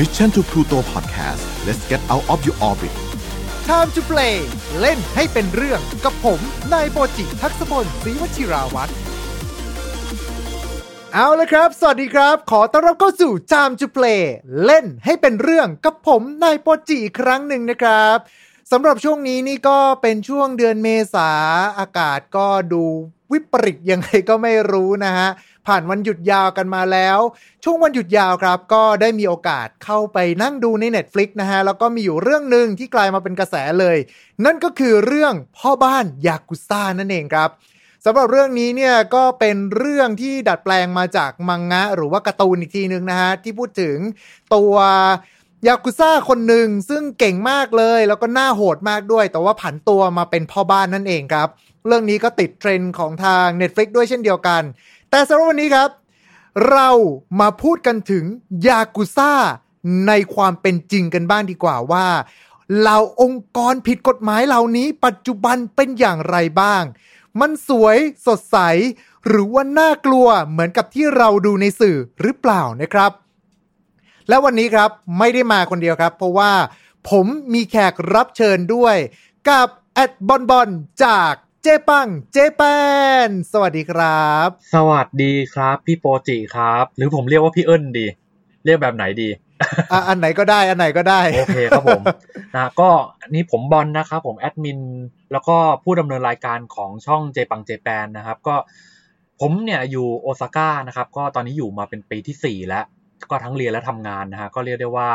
[0.00, 2.94] Mission to Pluto Podcast let's get out of your orbit
[3.70, 4.36] Time to play
[4.80, 6.40] เล่นให้เป็นเรื่องกับผม
[6.72, 8.92] นายโปจิทักษพลศรีวชิราวัตร
[11.12, 14.22] เอาละครับ สวัสดีครับ ขอต้อนรับเข้าสู่ Time to play
[14.64, 18.16] เล่นให้เป็นเรื่องกับผมนายโปจิอีกครั้งหนึ่งนะครับ
[18.70, 21.30] สำหรับช่วงนี้นี่ก็เป็นช่วงเดือนเมษา
[21.78, 22.84] อากาศก็ดู
[23.32, 25.28] วิปริตยังไงก็ไม่รู้นะฮะ
[25.70, 27.18] ผ่านวันหยุดยาวกันมาแล้ว
[27.64, 33.96] ช่วงวันหยุดยาวครับ ก็ได้มีโอกาสเข้าไปนั่งดูใน Netflix นะฮะ แล้วก็มีอยู่เรื่องหนึ่งที่กลายมาเป็นกระแสเลย
[34.44, 37.50] นั่นก็คือเรื่องพ่อบ้านยากุซ่านั่นเองครับ
[38.04, 43.96] สำหรับเรื่องนี้เนี่ยก็เป็นเรื่องที่ดัดแปลงมาจากมังงะ หรือว่าการ์ตูนอีกทีนึงนะฮะ ที่พูดถึง
[44.54, 44.74] ตัว
[45.66, 51.48] ยากุซ่าคนหนึ่งซึ่งเก่งมากเลย แล้วก็หน้าโหดมากด้วย แต่ว่าผันตัวมาเป็นพ่อบ้านนั่นเองครับ
[51.86, 54.62] เรื่องนี้ก็ติดเทรนด์ของทาง Netflix ด้วยเช่นเดียวกัน
[55.10, 55.90] แต่สำหรับวันนี้ครับ
[56.70, 56.88] เรา
[57.40, 58.24] มาพูดกันถึง
[58.66, 59.32] ยากุซ่า
[60.06, 62.06] ในความเป็นจริงกันบ้างดีกว่าว่า
[62.78, 66.82] เหล่าองค์กรผิดกฎหมายเหล่านี้ ปัจจุบันเป็นอย่างไรบ้าง
[67.40, 68.58] มันสวยสดใส
[69.26, 73.12] หรือว่าน่ากลัวเหมือนกับที่เราดูในสื่อหรือเปล่านะครับ
[74.28, 76.52] และวันนี้ครับไม่ได้มาคนเดียวครับ เพราะว่า
[77.10, 78.96] ผมมีแขกรับเชิญด้วย
[79.48, 80.68] กับแอดบอนบอน
[81.04, 81.32] จาก
[81.64, 82.62] เจปัง เจแป
[83.26, 88.06] น สวัสดีครับ สวัสดีครับ พี่โปจิครับ หรือผมเรียกว่าพี่เอิญดี
[88.64, 89.28] เรียกแบบไหนดี
[89.92, 92.02] อะอันไหนก็ได้อันไหนก็ได้ โอเคครับผม
[92.54, 92.90] นะก็
[93.34, 94.80] นี่ผมบอลนะครับผมแอดมิน
[95.32, 98.54] แล้วก็ผู้ดำเนินรายการของช่องเจปังเจแปนนะครับ ก็
[99.40, 102.84] ผมเนี่ยอยู่โอซาก้านะครับ ก็ตอนนี้อยู่มาเป็นปีที่สี่แล้ว
[103.30, 105.10] ก็ทั้งเรียนและทำงานนะฮะก็เรียกได้ว่า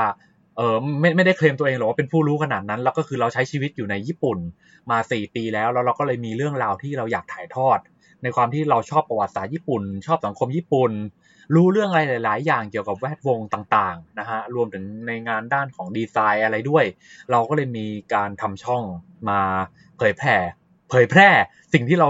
[0.57, 4.37] เออไม่ไม่ได้เคลมตัวเองหรอกว่าเป็นผู้รู้ขนาดนั้น แล้วก็คือเราใช้ชีวิตอยู่ในญี่ปุ่น
[4.91, 7.79] มาสี่ปีแล้วแล้วเราก็เลยมีเรื่องราวที่เราอยากถ่ายทอด
[8.23, 10.91] ในความที่เราชอบประวัติศาสตร์ญี่ปุ่น ชอบสังคมญี่ปุ่น
[11.55, 16.83] รู้เรื่องอะไรหลาย ๆ อย่างเกี่ยวกับแวดวงต่าง ๆ นะฮะรวมถึงในงานด้านของดีไซน์อะไรด้วย
[17.31, 18.83] เราก็เลยมีการทำช่อง
[19.29, 19.39] มา
[19.97, 20.35] เผยแผ่
[20.89, 21.29] เผยแพร่
[21.73, 22.09] สิ่งที่เรา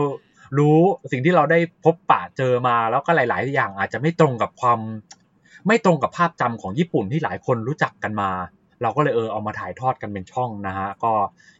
[0.57, 0.79] รู้
[1.11, 4.79] สิ่งที่เราได้พบปะเจอมาแล้วก็หลาย ๆ อย่างอาจจะไม่ตรงกับความ
[5.67, 8.31] ไม่ตรงกับภาพจำของญี่ปุ่นที่หลายคนรู้จักกันมา
[8.81, 11.11] เราก็เลยเออเอามาถ่ายทอดกันเป็นช่องนะฮะ ก็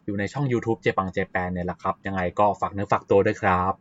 [0.04, 3.72] อยู่ในช่อง YouTube เจปังเจแปนเนี่ยแหละครับ ยังไงก็ฝากเนื้อฝากตัวด้วยครับ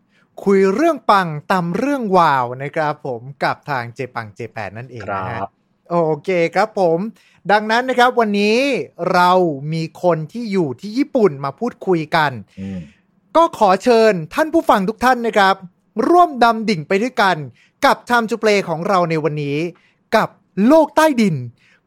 [0.44, 5.50] คุยเรื่องปังตำเรื่องวาวนะครับผมกับทางเจปังเจแปนนั่นเองครันะฮะบ
[5.91, 7.00] โอเคครับผม
[7.52, 8.57] ดังนั้นนะครับวันนี้
[9.13, 9.31] เรา
[9.74, 12.80] มีคนที่อยู่ที่ญี่ปุ่นมาพูดคุยกันอืม
[13.36, 15.56] ก็ขอเชิญท่านผู้ฟังทุกท่านนะครับ
[16.09, 17.38] ร่วมดำดิ่งไปด้วยกัน
[17.86, 19.57] กับ Time to Play ของเราในวันนี้
[20.16, 20.29] กับ
[20.67, 21.35] โลกใต้ดิน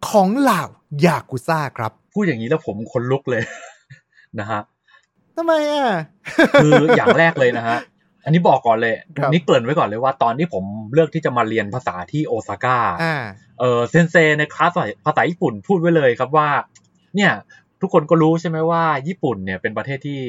[0.08, 0.62] ของเหล่า
[1.06, 3.42] ยากุซ่าครับ พูดอย่างนี้แล้วผมขนลุกเลย
[4.40, 4.60] นะฮะ
[5.36, 5.86] ทำไมอะ
[6.62, 7.78] คืออย่างแรกเลยนะฮะ
[8.24, 13.22] อันนี้บอกก่อนเลยครับนี่เกริ่นไว้ก่อนเลยว่าตอนที่ผมเลือกที่จะมาเรียนภาษาที่โอซาก้าอ่า
[13.60, 14.70] เออเซนเซในคลาส
[15.06, 16.48] ภาษาญี่ปุ่นพูดไว้เลยครับว่า
[17.16, 17.32] เนี่ย
[17.80, 20.20] ทุกคนก็รู้ใช่ไหมว่า ญี่ปุ่นเนี่ยเป็นประเทศที่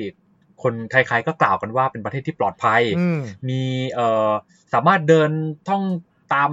[0.61, 3.61] คนใครๆก็กล่าวกันว่าเป็นประเทศที่ปลอดภัยอืมมี
[3.93, 4.29] เอ่อ
[4.73, 5.29] สามารถเดิน
[5.67, 5.83] ท่อง
[6.33, 6.51] ตาม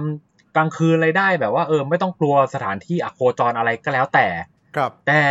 [0.57, 4.27] กลางคืนอะไรได้แบบว่าเออไม่ต้องกลัวสถานที่อโคจรอะไรก็แล้วแต่
[4.75, 5.21] ครับ แต่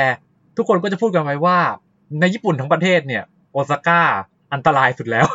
[0.56, 1.58] ทุกคนก็จะพูดกันไว้ว่า
[2.20, 4.00] ในญี่ปุ่นทั้งประเทศเนี่ยโอซาก้า
[4.52, 5.26] อันตรายสุดแล้ว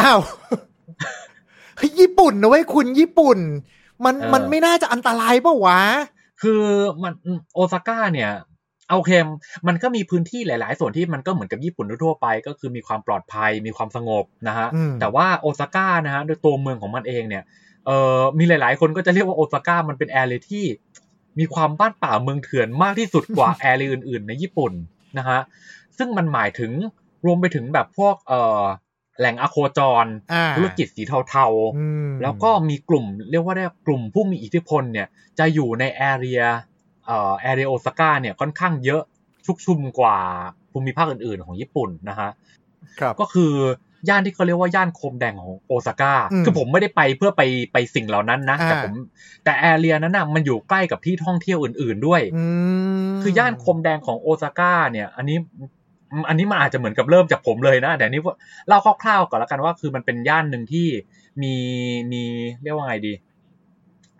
[0.00, 0.20] อ้าว
[1.76, 3.38] เฮ้ยญี่ปุ่นนะเว้ยคุณญี่ปุ่น
[4.04, 5.80] มันเออมันไม่น่าจะอันตรายปะวะ
[6.42, 6.62] คือ
[7.02, 7.12] มัน
[7.54, 8.30] โอซาก้าเนี่ย
[8.92, 9.10] โอเค
[9.66, 17.44] มันก็มีพื้นที่หลาย ๆ ส่วนที่มันก็เหมือนกับญี่ปุ่นทั่วๆไปก็คือมีความปลอดภัยมีความสงบนะฮะอืมแต่ว่าโอซาก้านะฮะโดยตัวเมืองของมันเองเนี่ย
[17.86, 20.64] เอ่อมีหลาย ๆ คนก็จะเรียกว่าโอซาก้ามันเป็นแอร์เลยที่
[21.38, 24.72] มีความบ้านป่าเมืองเถื่อนมากที่สุดกว่าแอร์เลยอื่น ๆ ในญี่ปุ่น
[25.18, 25.40] นะฮะ
[25.98, 26.72] ซึ่งมันหมายถึง
[27.26, 28.62] รวมไปถึงแบบพวกเอ่อ
[29.18, 35.08] แหล่งอโคจรอ่าธุรกิจสีเทาๆอืมแล้วก็มีกลุ่มเรียกว่าได้กลุ่มผู้มีอิทธิพลเนี่ย
[35.38, 36.42] จะอยู่ใน area
[37.06, 39.02] เอ่อ area โอซาก้าเนี่ยค่อนข้างเยอะ
[39.46, 40.16] ชุกชุมกว่า
[40.72, 42.30] ภูมิภาคอื่น ๆ ของญี่ปุ่นนะฮะ
[43.00, 43.52] ครับก็คือ
[44.08, 47.42] ย่านที่เขาเรียกว่าย่านโคมแดงของโอซาก้าอืมคือผมไม่ได้ไปเพื่อไป
[47.72, 48.92] ไปสิ่งเหล่านั้นนะอ่าแต่ผม
[49.44, 52.44] แต่ area นั้นน่ะมันอยู่ใกล้กับที่ท่องเที่ยวอื่น ๆด้วยอื
[53.08, 55.38] มคือย่านโคมแดงของโอซาก้าเนี่ย อันนี้
[56.28, 58.22] อันนี้มันอาจจะเหมือนกับเริ่มจากผมเลยนะแต่อันนี้
[58.68, 60.86] เล่าคร่าวๆก่อนแล้วกันว่า คือมันเป็นย่านหนึ่งที่
[61.42, 61.54] มี
[62.12, 62.22] มี
[62.62, 63.12] เรียกว่าไงดี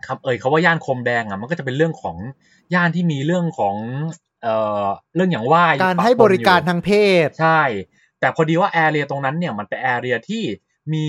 [0.07, 2.15] ครับเอ่ยเขาว่าย่านโคมแดงอะมันก็จะเป็นเรื่องของ
[2.73, 3.75] ย่านที่มีเรื่องของ
[4.43, 4.85] เอ่อ
[5.15, 6.91] เรื่องอย่างว่าอยู่การปะให้ปนบริการอยู่ทางเพ
[7.25, 7.61] ศ ใช่
[8.19, 10.43] แต่พอดีว่าแอเรียตรงนั้นเนี่ยมันเป็นแอเรียที่
[10.93, 11.07] มี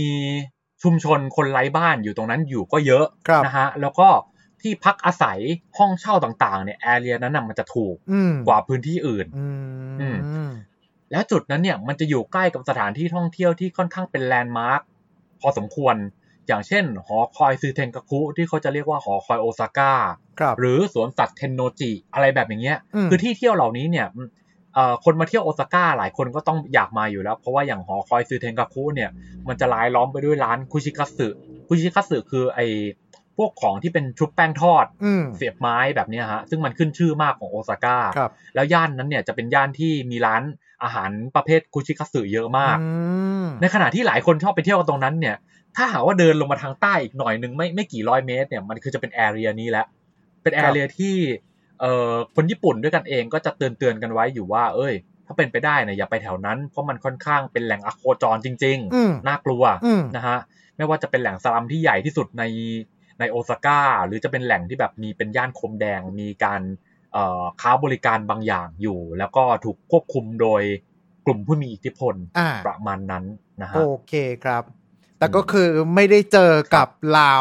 [0.83, 4.09] ชุมชนคนไร้บ้านอยู่ตรงนั้นอยู่ก็เยอะครับนะฮะแล้วก็
[4.63, 5.39] ที่พักอาศัย
[5.79, 9.49] ห้องเช่าต่างๆเนี่ยแอเรียนั้นน่ะมันจะถูกอืมกว่าพื้นที่อื่นอื
[10.01, 10.19] อืม
[10.51, 10.53] ม
[11.13, 14.81] แล้วจุดนั้นเนี่ยมันจะอยู่ใกล้กับสถานที่ท่องเที่ยวที่ค่อนข้างเป็น landmark
[15.41, 15.97] พอสมควร
[16.47, 19.93] อย่างเช่น หอคอยซือเทนกาคุที่เขาจะเรียกว่าหอคอยโอซาก้า
[20.39, 24.29] ครับหรือสวนสัตว์เทนโนจิอะไรแบบอย่างเงี้ยอืมคือที่เที่ยวเหล่านี้เนี่ยเอ่อ
[25.05, 29.11] คนมาเที่ยวโอซาก้าหลายคนก็ต้องอยากมาอยู่แล้ว เพราะว่าอย่างหอคอยซือเทนกาคุเนี่ย
[29.49, 31.29] มันจะรายล้อมไปด้วยร้านคุชิคัตสึ
[31.69, 32.61] คุชิคัตสึคือไอ
[33.37, 40.43] พวกของที่เป็นชุบแป้งทอดอืมเสียบไม้แบบเนี้ยฮะซึ่งมันขึ้นชื่อมากของโอซาก้าครับแล้วย่านนั้นเนี่ยจะเป็นย่านที่มีร้าน
[40.83, 42.89] อาหารประเภทคุชิคัตสึเยอะมากอื
[43.45, 45.37] มในขณะที่หลายคนชอบไปเที่ยวกันตรงนั้นเนี่ย
[45.77, 49.87] ถ้าหากว่าเดินลงมาทางใต้อีกหน่อยหนึ่งไม่ไม่กี่ร้อยเมตรเนี่ยมันคือจะเป็นแอเรียนี้แหละ
[50.43, 51.15] เป็นแอเรียที่
[51.81, 54.95] เอ่อคนญี่ปุ่นด้วยกันเองก็จะเตือนเตือนๆกันไว้อยู่ว่า เอ้ย
[55.27, 60.39] ถ้าเป็นไปได้เนี่ยอย่าไปแถวนั้น เพราะมันค่อนข้างเป็นแหล่งอโคจรจริงอืมๆน่ากลัวอืมนะฮะ
[60.77, 62.45] ไม่ว่าจะเป็นแหล่งสลัมที่ใหญ่ที่สุดใน
[63.21, 66.61] ในโอซาก้าหรือจะเป็นแหล่งที่แบบมีเป็นย่านโคมแดงมีการ
[67.13, 70.63] เอ่อค้าบริการบางอย่างอยู่ แล้วก็ถูกควบคุมโดย
[71.27, 73.25] กลุ่มผู้มีอิทธิพลอ่าประมาณนั้น
[73.63, 74.13] นะฮะโอเค
[74.45, 74.65] ครับ
[75.19, 77.37] แต่ก็คือไม่ได้เจอกับเหล่า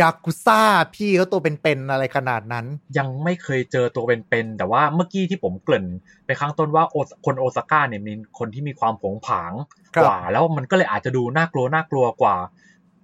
[0.00, 0.62] ยากุซ่า
[0.94, 2.66] พี่เขาตัวเป็นๆอะไรขนาดนั้น
[2.98, 5.86] ยังไม่เคยเจอตัวเป็นๆแต่ว่าเมื่อกี้ที่ผมเกริ่น
[6.26, 9.52] ไปข้างต้นว่าโอซคนโอซาก้าเนี่ยมีคนที่มีความผงผาง
[9.94, 12.36] ครับกว่า แล้วมันก็เลยอาจจะดูน่ากลัวน่ากลัวกว่า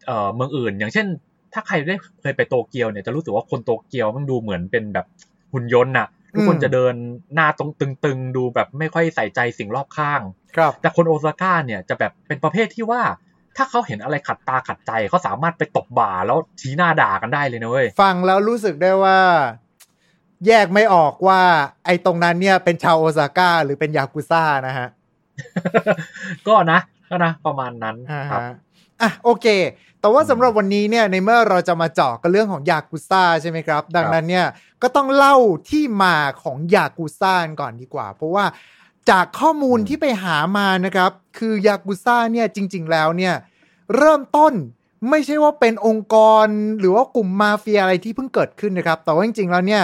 [0.06, 1.06] เอ่อเมืองอื่น อย่างเช่น
[1.52, 5.06] ถ้าใครได้เคยไปโตเกียวเนี่ยจะรู้สึกว่าคนโตเกียวมันดูเหมือนเป็นแบบ
[5.52, 6.94] หุ่นยนต์น่ะทุกคนอืมจะเดิน
[7.34, 10.20] หน้าตรงตึงๆ ดูแบบไม่ค่อยใส่ใจสิ่งรอบข้าง
[10.56, 13.02] ครับแต่คนโอซาก้าเนี่ยจะแบบเป็นประเภทที่ว่า
[13.56, 19.18] ถ้าเขาเห็นอะไรขัดตาขัดใจเขาสามารถไปตบบ่าแล้วชี้หน้าด่ากันได้เลยนะเว้ยฟังแล้วรู้สึกได้ว่า
[20.46, 21.40] แยกไม่ออกว่า
[21.86, 24.88] ไอ้ตรงนั้นเนี่ยเป็นชาวโอซาก้าหรือเป็นยากุซ่านะฮะ
[26.48, 26.80] ก็นะ
[27.10, 28.54] ก็นะประมาณนั้นอ่าครับฮะ
[29.02, 29.46] อะโอเค
[30.00, 34.46] แต่ว่าสำหรับวันนี้เนี่ยในเมื่อเราจะมาเจาะกันเรื่องของยากุซ่าใช่ไหมครับ ดังนั้นเนี่ย
[34.82, 35.36] ก็ต้องเล่า
[35.70, 38.44] ที่มาของยากุซ่าก่อนดีกว่า เพราะว่า
[39.10, 43.34] จากข้อมูลอืมที่ไปหามานะครับ คือยากุซ่าเนี่ยจริง ๆ แล้วเนี่ย
[43.96, 44.52] เริ่มต้น
[45.10, 46.46] ไม่ใช่ว่าเป็นองค์กร
[46.78, 49.82] หรือว่ากลุ่มมาเฟียอะไรที่เพิ่งเกิดขึ้นนะครับ แต่ว่าจริง ๆ แล้วเนี่ย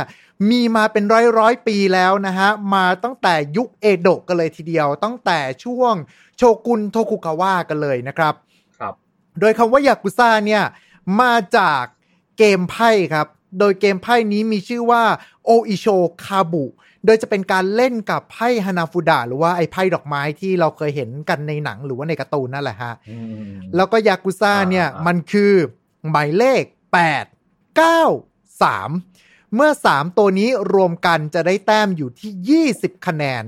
[0.51, 5.95] มีมาเป็นร้อยร้อยๆปีแล้วนะฮะ มาตั้งแต่ยุคเอโดะกันเลยทีเดียว ตั้งแต่ช่วง
[6.37, 8.35] โชกุนโทคุกาวะกันเลยนะครับ
[8.79, 8.95] ครับ
[9.41, 10.63] โดยคำว่ายากุซ่าเนี่ย
[11.21, 11.83] มาจาก
[12.39, 13.27] เกมไพ่ครับ
[13.59, 15.03] โดยเกมไพ่นี้มีชื่อว่า
[15.45, 15.87] โออิโช
[16.25, 16.65] คาบุ
[17.05, 25.53] โดยจะเป็นการเล่นกับไพ่ฮานาฟูดะหรือว่าไอ้ไพ่ดอกไม้ที่เราเคยเห็นกันในหนังหรือว่าในการ์ตูนนั่นแหละฮะอืมแล้วก็ยากุซ่าเนี่ยอ่าอ่ามัมันคือ
[26.11, 26.63] หมายเลข
[27.23, 33.43] 8 9 3 เมื่อ 3 ตัวนี้รวมกันจะได้แต้มอยู่ที่ 20 คะแนน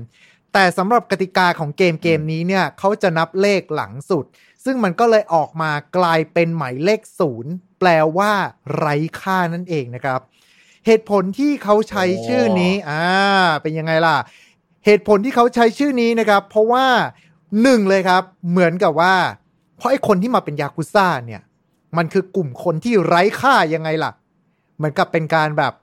[0.53, 4.25] แต่สำหรับกติกาของเกมเกมนี้เนี่ยเขาจะนับเลขหลังสุด
[4.65, 8.31] ซึ่งมันก็เลยออกมากลายเป็นหมายเลขศูนย์แปลว่า
[8.77, 10.21] ไร้ค่านั่นเองนะครับ
[10.85, 13.03] เหตุผลที่เขาใช้ชื่อนี้อ่า
[13.61, 14.15] เป็นยังไงล่ะ
[14.85, 16.85] เหตุผลที่เขาใช้ชื่อนี้นะครับ เพราะว่า
[17.61, 19.15] หนึ่งเลยครับ เหมือนกับว่า
[19.77, 21.41] เพราะไอ้คนที่มาเป็นยากุซ่าเนี่ย
[21.97, 24.11] มันคือกลุ่มคนที่ไร้ค่ายังไงล่ะ
[24.77, 25.73] เหมือนกับเป็นการแบบ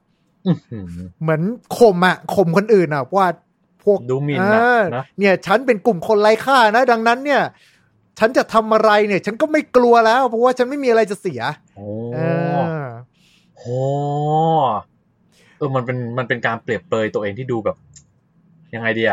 [0.46, 0.84] อื้อหือ
[1.22, 1.42] เหมือน
[1.78, 3.26] ข่มอะข่มคนอื่นอะว่า
[3.84, 7.42] พวกดูหมิ่นเอนะอนะเนี่ย ฉันเป็นกลุ่มคนไร้ค่านะ ดังนั้นเนี่ย
[8.18, 11.40] ฉันจะทำอะไรเนี่ย ฉันก็ไม่กลัวแล้ว เพราะว่าฉันไม่มีอะไรจะเสีย
[11.76, 12.18] โอ้เอ
[12.80, 12.82] อ
[13.58, 13.64] โห
[15.60, 17.76] เออมันเป็นมันเป็นการเปรียบเปรยตัวเองที่ดูแบบ
[18.74, 19.12] ยังไงเดีย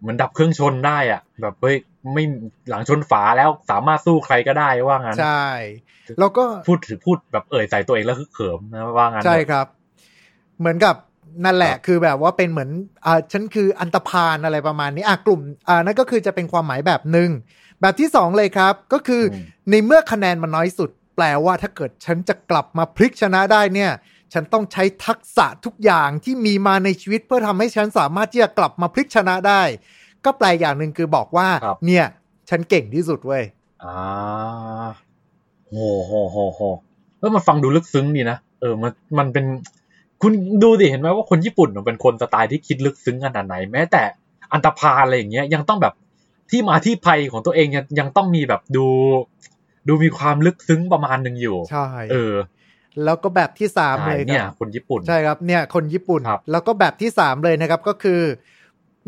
[0.00, 1.76] เหมือนดับเครื่องชนได้อะ แบบเฮ้ย
[2.12, 2.24] ไม่
[2.70, 5.46] หลังชนฝาแล้วสามารถสู้ใครก็ได้ว่างั้นใช่
[6.18, 9.66] แล้วก็พูดถือพูดแบบเอ่ยใส่ตัวเองแล้วคือเขิมนะว่างั้นใช่ครับ
[10.60, 10.94] เหมือนกับ
[11.44, 12.70] นั่นแหละครับคือแบบว่าเป็นเหมือน
[13.06, 17.30] อ่าฉันคืออันตพานอะไรประมาณนี้อะกลุ่มอ่านั่นก็คือจะเป็นความหมายแบบหนึ่ง
[17.80, 23.90] แบบที่สองเลยครับ ก็คืออมในเมื่อคะแนนมันน้อยสุด แปลว่าถ้าเกิดฉันจะกลับมาพลิกชนะได้เนี่ย
[24.32, 29.62] ฉันต้องใช้ทักษะทุกอย่างที่มีมาในชีวิตเพื่อทำให้ฉันสามารถที่จะกลับมาพลิกชนะได้
[30.24, 32.04] ก็แปลอย่างหนึ่งคือบอกว่าครับเนี่ย
[32.50, 33.42] ฉันเก่งที่สุดเว้ย
[33.84, 33.94] อ่า
[35.68, 35.74] โห
[36.06, 36.60] โหโหโห
[37.18, 39.44] เออมันฟังดูลึกซึ้งดีนะเออมันมันเป็น
[40.22, 40.32] คุณ
[40.62, 44.02] ดูดิเห็นไหมว่าคนญี่ปุ่นมันเป็นคนสไตล์ที่คิดลึกซึ้งขนาดไหน แม้แต่
[44.52, 45.94] อันตพาลอะไรอย่างเงี้ย ยังต้องแบบ
[46.50, 48.86] ที่มาที่ไปของตัวเองยังยังต้องมีแบบดู
[49.88, 52.34] ดูมีความลึกซึ้งประมาณหนึ่งอยู่ใช่เออ
[53.04, 58.20] แล้วก็แบบที่สามใช่เลยคเนี่ยรับคนญี่ปุ่นใช่ครับเนี่ยคนญี่ปุ่นครับแล้วก็แบบที่สามเลยนะครับก็คือ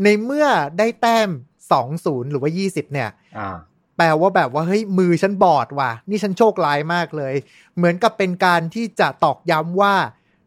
[0.05, 0.47] ในเมื่อ
[0.79, 1.31] ได้แต้ม
[1.73, 3.57] สองศูนย์หรือว่ายี่สิบเนี่ยอ่า
[3.97, 7.35] แปลว่าแบบว่าเฮ้ยมือฉันบอดว่ะ นี่ฉันโชคร้ายมากเลย
[7.77, 9.95] เหมือนกับเป็นการที่จะตอกย้ำว่า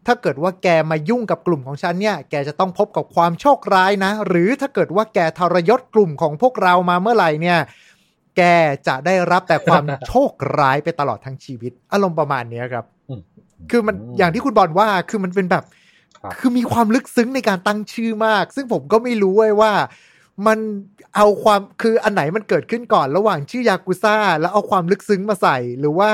[0.08, 7.60] ถ้าเกิดว่าแกมายุ่งกับกลุ่มของฉันเนี่ย แกจะต้องพบกับความโชคร้ายนะ หรือถ้าเกิดว่าแกทรยศกลุ่มของพวกเรามาเมื่อไหร่เนี่ย
[8.38, 8.42] แก
[8.88, 12.95] จะได้รับแต่ความโชคร้ายไปตลอดทั้งชีวิต อารมณ์ประมาณเนี้ยครับอืม
[13.72, 15.64] คือมันอย่างที่คุณบอลว่าคือมันเป็นแบบ
[16.18, 19.74] ครับคือมีความลึกซึ้งในการตั้งชื่อมาก ซึ่งผมก็ไม่รู้เว้ยว่า
[20.48, 20.60] มัน
[21.16, 26.10] เอาความคืออันไหนมันเกิดขึ้นก่อนระหว่างชื่อยากุซ่า แล้วเอาความลึกซึ้งมาใส่ หรือว่า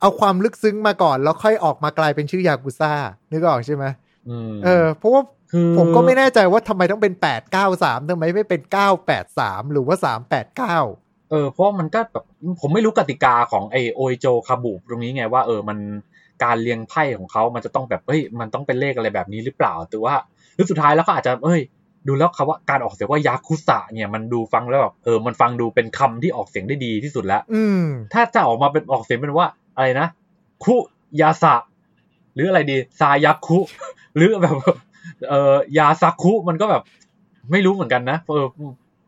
[0.00, 2.92] เอาความลึกซึ้งมาก่อน แล้วค่อยออกมากลายเป็นชื่อยากุซ่า
[3.32, 3.84] นึกออกใช่ไหม
[4.28, 5.22] อืมเออ เพราะว่า
[5.52, 10.78] คือผมก็ไม่แน่ใจว่าทำไมต้องเป็นแปดเก้าสามทำไมไม่เป็นเก้าแปดสามหรือว่าสามแปดเก้า
[11.30, 12.24] เออเพราะมันก็แบบ
[12.60, 15.78] ผมไม่รู้กติกาของไอโอโจคาบุตรงนี้ไงว่าเออมัน
[16.42, 20.14] การเรียงไพ่ของเขามันจะต้องแบบเฮ้ยมันต้องเป็นเลขอะไรแบบนี้หรือเปล่าแต่ว่า
[20.54, 21.60] หรือสุดท้ายแล้วก็อาจจะเอ้ย
[22.08, 30.06] ดูแล้วคำว่าการออกเสียงว่ายาคุสะเนี่ยมันดูฟังแล้วแบบเออมันฟังดูเป็นคำที่ออกเสียงได้ดีที่สุดแล้ว อืมถ้าจะออกมาเป็นออกเสียงเป็นว่าอะไรนะ
[30.64, 30.74] คุ
[31.20, 31.54] ยาสะ
[32.34, 33.58] หรืออะไรดีซายาคุ
[34.16, 34.56] หรือแบบ
[35.28, 36.82] เอ่อยาซาคุมันก็แบบ
[37.50, 38.46] ไม่รู้เหมือนกันนะเออ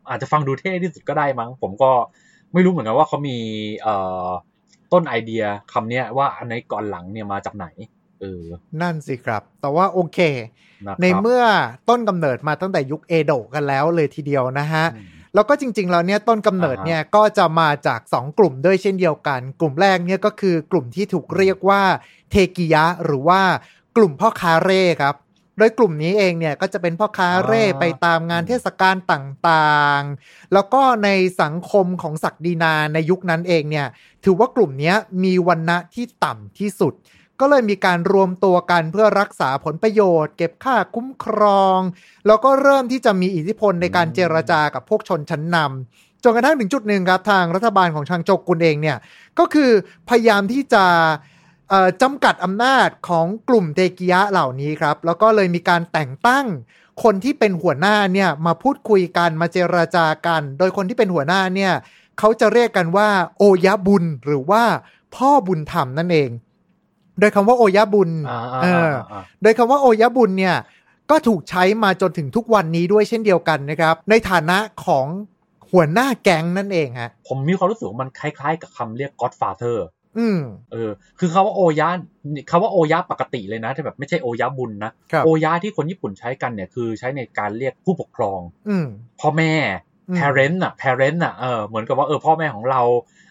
[0.09, 1.91] อาจจะฟังดูเท่ที่สุดก็ได้มั้ง ผมก็
[2.53, 3.37] ไม่รู้เหมือนกันว่าเขามี
[3.81, 3.95] เอ่
[4.27, 4.29] อ
[4.93, 7.67] ต้นไอเดียคำเนี้ยว่าอันไหนก่อนหลังเนี่ยมาจากไหน
[8.21, 8.43] เออ
[8.81, 10.19] นั่นสิครับ แต่ว่าโอเค
[10.87, 11.43] นะครับในเมื่อ
[11.89, 21.81] ต้นกำเนิดมาตั้งแต่ยุคเอโดะกันแล้วเลยทีเดียวนะฮะอืมแล้วก็จริง ๆ แล้วเนี่ยต้นกำเนิดอ่าฮะเนี่ยก็จะมาจาก 2 กลุ่มด้วยเช่นเดียวกัน กลุ่มแรกเนี่ยก็คือกลุ่มที่ถูกเรียกว่า
[22.31, 23.41] เทกิยะหรือว่า
[23.97, 25.15] กลุ่มพ่อค้าเร่ครับ
[25.57, 31.09] โดยกลุ่มนี้เองเนี่ยก็จะเป็นพ่อค้าเร่อ่าไปตามงานเทศกาลต่างๆ แล้วก็ใน
[31.41, 33.87] สังคมของศักดินาในยุคนั้นเองเนี่ย
[34.23, 36.93] ถือว่ากลุ่มเนี้ยมีวันณะที่ต่ำที่สุด
[37.39, 41.79] ก็เลยมีการรวมตัวกันเพื่อรักษาผลประโยชน์ เก็บค่าคุ้มครอง
[42.27, 48.97] แล้วก็เริ่มที่จะมีอิทธิพลในการเจรจากับพวกชนชั้นนำจนกระทั่งถึงจุดหนึ่งครับทางรัฐบาลของชางโจกุนเองเนี่ย
[49.39, 49.71] ก็คือ
[50.09, 51.36] พยายามที่จะเอ่อ
[52.01, 56.45] จำกัดอำนาจของกลุ่มเตกิยะเหล่านี้ครับ แล้วก็เลยมีการแต่งตั้ง
[57.03, 61.73] คนที่เป็นหัวหน้าเนี่ยมาพูดคุยกันมาเจรจากัน โดยคนที่เป็นหัวหน้าเนี่ย
[62.19, 64.63] เขาจะเรียกกันว่า โอยะบุญหรือว่า
[65.15, 66.29] พ่อบุญธรรมนั่นเอง
[67.19, 68.09] โดยคำว่าโอยะบุญ
[68.63, 68.93] เออ
[69.41, 70.55] โดยคำว่าโอยะบุญเนี่ย
[71.09, 75.05] ก็ถูกใช้มาจนถึงทุกวันนี้ด้วยเช่นเดียวกันนะครับ ในฐานะของ
[75.71, 79.77] หัวหน้าแก๊งนั่นเองฮะผมมีความรู้สึกว่ามันคล้ายๆ กับคำเรียก godfather
[80.19, 80.39] อืม
[80.71, 81.89] เออ คือคาว่าโอยะ
[82.49, 88.85] คาว่าโอยะปกติเลยนะแต่แบบไม่ใช่โอยะบุญนะครับโอยะที่คนญี่ปุ่นใช้กันเนี่ยคือใช้ในการเรียกผู้ปกครองอืม
[89.19, 89.53] พ่อแม่
[90.09, 92.81] อืม parent อะ parent อะเออเหมือนกับว่าเออพ่อแม่ของเรา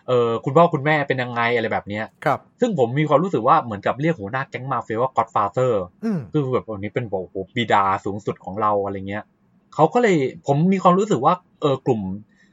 [0.08, 5.72] เออคุณพ่อคุณแม่เป็นยังไงอะไรแบบเนี้ยครับ ซึ่งผมมีความรู้สึกว่าเหมือนกับเรียกหัวหน้าแก๊งมาเฟียว่า godfather
[6.04, 9.24] อืมคือแบบวันนี้เป็นบอกโอ้โหบิดาสูงสุดของเราอะไรเงี้ย
[9.74, 10.16] เขาก็เลย
[10.46, 12.02] ผมมีความรู้สึกว่าเออกลุ่ม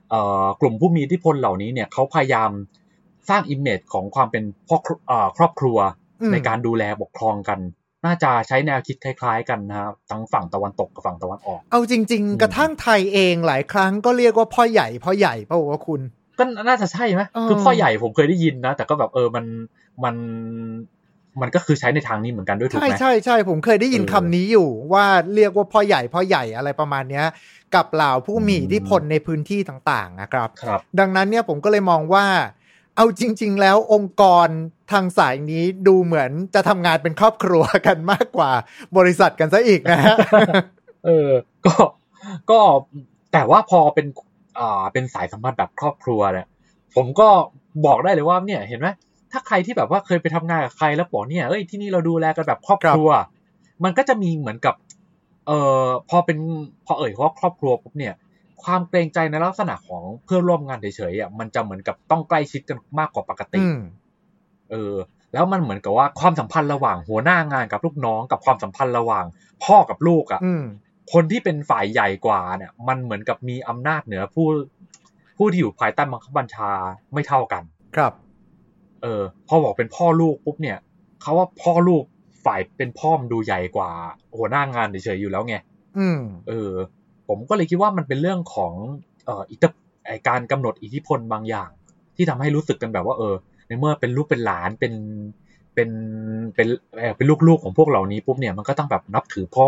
[0.09, 2.51] เอ่อกลุ่มผู้มีอิทธิพลเหล่านี้เนี่ยเขาพยายาม
[3.29, 5.77] สร้างอิมเมจของความเป็นพ่อครัวเอ่อครอบครัว
[6.21, 7.59] อืมในการดูแลปกครองกัน
[8.05, 16.01] น่าจะใช้แนวคิดคล้าย ๆ กันนะครับทั้งฝั่งตะวันตกกับฝั่งตะวันออก เอาจริง ๆ กระทั่งไทยเองหลายครั้งก็เรียกว่าพ่อใหญ่พ่อใหญ่เปล่าวะคุณ
[16.39, 19.45] ก็น่าจะใช่ไหมเออคือพ่อใหญ่ผมเคยได้ยินนะ แต่ก็แบบเออมัน
[20.03, 20.15] มัน
[21.41, 27.25] มันก็คือใช้ในทางนี้เหมือนกันด้วยถูกใช่ไหมใช่ใช่ผมเคยได้ยินเออคำนี้อยู่ว่าเรียกว่าพ่อใหญ่พ่อใหญ่อะไรประมาณเนี้ย
[27.75, 32.25] กับเหล่าผู้มีอิทธิพลในพื้นที่ต่างๆนะครับครับดังนั้นเนี่ยผมก็เลยมองว่า
[32.95, 34.47] เอาจริง ๆ แล้วองค์กร
[34.91, 38.51] ทางสายนี้ดูเหมือนจะทำงานเป็นครอบครัวกันมากกว่า
[38.97, 40.15] บริษัทกันซะอีกนะฮะ
[41.05, 41.29] เออ
[41.65, 41.75] ก็
[42.49, 42.59] ก็
[43.33, 44.07] แต่ว่าพอเป็น
[44.59, 46.47] อ่าเป็นสายสัมพันธ์แบบครอบครัวเนี่ย
[46.95, 47.27] ผมก็
[47.85, 48.87] บอกได้เลยว่าเนี่ยเห็นไหม
[49.31, 53.09] ถ้าใครที่แบบว่าเคยไปทำงานกับใครแล้วบอกเนี่ยเอ้ยที่นี่เราดูแลกันแบบครอบครัว
[53.83, 54.75] มันก็จะมีเหมือนกับ
[55.47, 56.37] เอ่อพอเป็น
[56.85, 58.13] พอเอ่ยว่าครอบครัวปุ๊บเนี่ย
[58.65, 63.79] ความเกรงใจในลักษณะของเพื่อนร่วมงานเฉยๆอะมันจะเหมือนกับต้องใกล้ชิดกันมากกว่าปกติอืม
[64.71, 64.95] เออ
[65.33, 69.25] แล้วมันเหมือนกับว่าความสัมพันธ์ระหว่างหัวหน้างานกับลูกน้อง กับความสัมพันธ์ระหว่าง
[69.65, 70.63] พ่อกับลูกอะอืม
[71.13, 74.47] คนที่เป็นฝ่ายใหญ่กว่าเนี่ย มันเหมือนกับมีอำนาจเหนือผู้
[75.37, 76.71] ผู้ที่อยู่ภายใต้บังคับบัญชา
[77.13, 77.63] ไม่เท่ากัน
[77.95, 78.13] ครับ
[79.03, 80.77] เออ พอบอกเป็นพ่อลูกปุ๊บเนี่ย
[81.21, 82.03] เขาว่าพ่อลูก
[82.45, 83.89] ฝ่ายเป็นพ่อมนดูใหญ่กว่า
[84.37, 85.55] หัวหน้างานเฉยๆอยู่แล้วไง
[85.97, 86.71] อืม เออ
[87.27, 88.73] ผมก็เลยคิดว่ามันเป็นเรื่องของ
[89.25, 89.67] เอ่ออิทธิ
[90.05, 91.69] ไอการกำหนดอิทธิพลบางอย่าง
[92.15, 93.35] ที่ทำให้รู้สึกกันแบบว่าเออ
[93.67, 94.93] ในเมื่อเป็นลูกเป็นหลานเป็น
[95.75, 95.89] เป็น
[96.55, 99.67] เป็นเอ่อเป็นลูกๆของพวกเหล่านี้ปุ๊บเนี่ยมันก็ต้องแบบนับถือพ่อ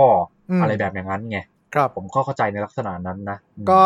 [0.49, 1.39] อมอะไรแบบอย่างนั้นไง
[1.73, 3.85] ครับผมก็เข้าใจในลักษณะนั้นนะอืมก็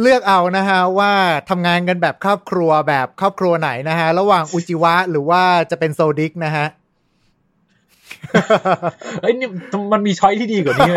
[0.00, 1.12] เลือกเอานะฮะว่า
[1.50, 6.66] ทำงานกันแบบครอบครัวแบบครอบครัวไหนนะฮะ ระหว่างอุจิวะหรือว่าจะเป็นโซดิกนะฮะ
[9.20, 9.48] เอ้ยนี่
[9.92, 10.96] มันมีช้อยที่ดีกว่านี้ไหม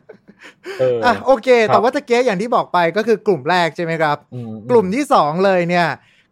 [0.81, 5.87] อออะโอเคครับแต่ว่าตะเกียอย่างที่บอกไปก็คือกลุ่มแรกใช่ไหมครับอืมกลุ่มที่สองเลยเนี่ย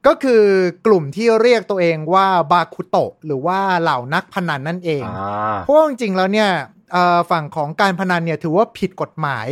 [0.07, 0.43] ก็คือ
[0.85, 6.49] กลุ่มที่เรียกตัวเองว่าบาคุโตะหรือว่าเหล่านักพนันนั่นเองอ่าเพราะว่าจริงๆแล้วเนี่ย
[6.93, 9.47] เอ่อฝั่งของการพนันเนี่ยถือว่าผิดกฎหมาย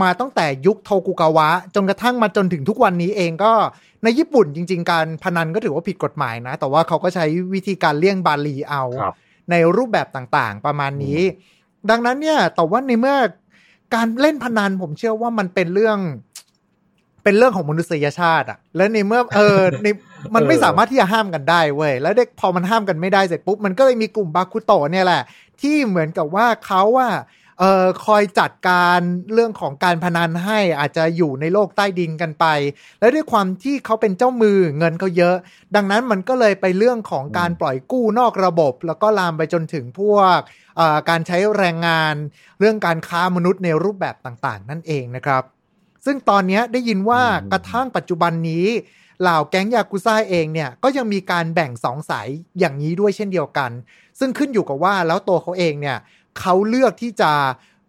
[0.00, 3.52] มาตั้งแต่ยุคโทกุกาวะ จนกระทั่งมาจนถึงทุกวันนี้เองก็
[4.04, 9.14] ในญี่ปุ่นจริง ๆ การพนันก็ถือว่าผิดกฎหมายนะ แต่ว่าเขาก็ใช้วิธีการเลี่ยงบาลีเอาครับ
[9.50, 11.20] ในรูปแบบต่างๆ ประมาณนี้
[11.90, 13.16] ดังนั้นเนี่ยแต่ว่าในเมื่อ
[13.94, 15.98] การเล่นพนันผมเชื่อว่ามันเป็นเรื่อง
[17.24, 19.86] เป็นเรื่องของมนุษยชาติอะแล้วในเมื่อเออใน
[20.34, 25.22] มันไม่เออสามารถที่จะห้ามกันได้เว้ยแล้วเด็กพอมันห้ามกันไม่ได้เสร็จปุ๊บมันก็เลยมีกลุ่มบาคุโตะเนี่ยแหละ
[25.60, 27.08] ที่เหมือนกับว่าเขาว่า
[27.58, 29.00] เอ่อคอยจัดการ
[29.34, 32.46] เรื่องของการพนันให้อาจจะอยู่ในโลกใต้ดินกันไป
[33.00, 35.36] และด้วยความที่เขาเป็นเจ้ามือเงินเขาเยอะ
[35.76, 40.38] ดังนั้นมันก็เลยไปเรื่องของการปล่อยกู้นอกระบบ แล้วก็ลามไปจนถึงพวก
[40.76, 42.14] เอ่อการใช้แรงงาน
[42.60, 45.42] เรื่องการค้ามนุษย์ในรูปแบบต่างๆ นั่นเองนะครับ
[46.04, 48.66] ซึ่งตอนเนี้ยได้ยินว่าอืมกระทั่งปัจจุบันนี้
[49.20, 53.70] เหล่าแก๊งยากุซ่าเองเนี่ยก็ยังมีการแบ่งสองสายอย่างนี้ด้วยเช่นเดียวกัน
[54.18, 55.98] ซึ่งขึ้นอยู่กับว่าแล้วตัวเขาเองเนี่ย
[56.40, 57.32] เขาเลือกที่จะ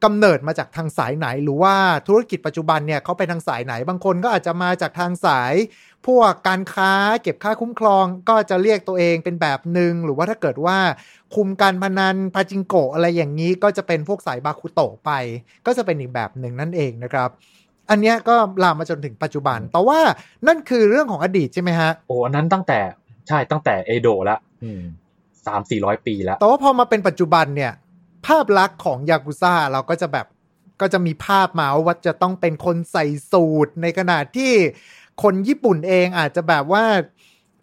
[0.05, 1.75] กำเนิดมาจากทางสายไหน หรือว่า
[2.07, 5.53] ธุรกิจปัจจุบันเนี่ยเขาไปทางสายไหน บางคนก็อาจจะมาจากทางสาย
[6.07, 6.91] พวกการค้า
[7.23, 10.77] เก็บค่าคุ้มครอง ก็จะเรียกตัวเองเป็นแบบหนึ่งหรือว่าถ้าเกิดว่า
[11.35, 15.11] คุมการพนันพาจิงโกะอะไรอย่างนี้ ก็จะเป็นพวกสายบาคุโตะไป
[15.65, 17.29] ก็จะเป็นอีกแบบหนึ่งนั่นเองนะครับ
[17.89, 19.99] อันเนี้ยก็ลามมาจนถึงปัจจุบัน แต่ว่า
[20.47, 22.79] นั่นคือเรื่องของอดีตใช่ไหมฮะ โอ้อันนั้นตั้งแต่
[23.27, 24.37] ใช่ตั้งแต่เอโดะละ
[25.47, 27.71] สามสี่ร้อยปีแล้ว แต่ว่าพอมาเป็นปัจจุบันเนี่ย
[28.25, 30.27] ภาพลักษณ์ของยากุซ่าเราก็จะแบบ
[30.81, 34.53] ก็จะมีภาพมาว่าจะต้องเป็นคนใส่สูตร ในขณะที่
[35.23, 36.83] คนญี่ปุ่นเองอาจจะแบบว่า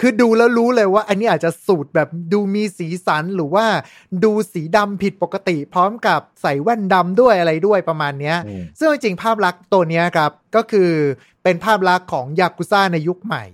[0.01, 3.67] คือดูแล้วรู้เลยว่า อันนี้อาจจะสูตรแบบดูมีสีสันหรือว่า
[4.25, 10.91] ดูสีดำผิดปกติ พร้อมกับใส่แว่นดำด้วยอะไรด้วยประมาณเนี้ยอืมซึ่งจริงๆภาพลักษณ์ตัวเนี้ยครับ ก็คือ
[11.43, 13.45] เป็นภาพลักษณ์ของยากุซ่าในยุคใหม่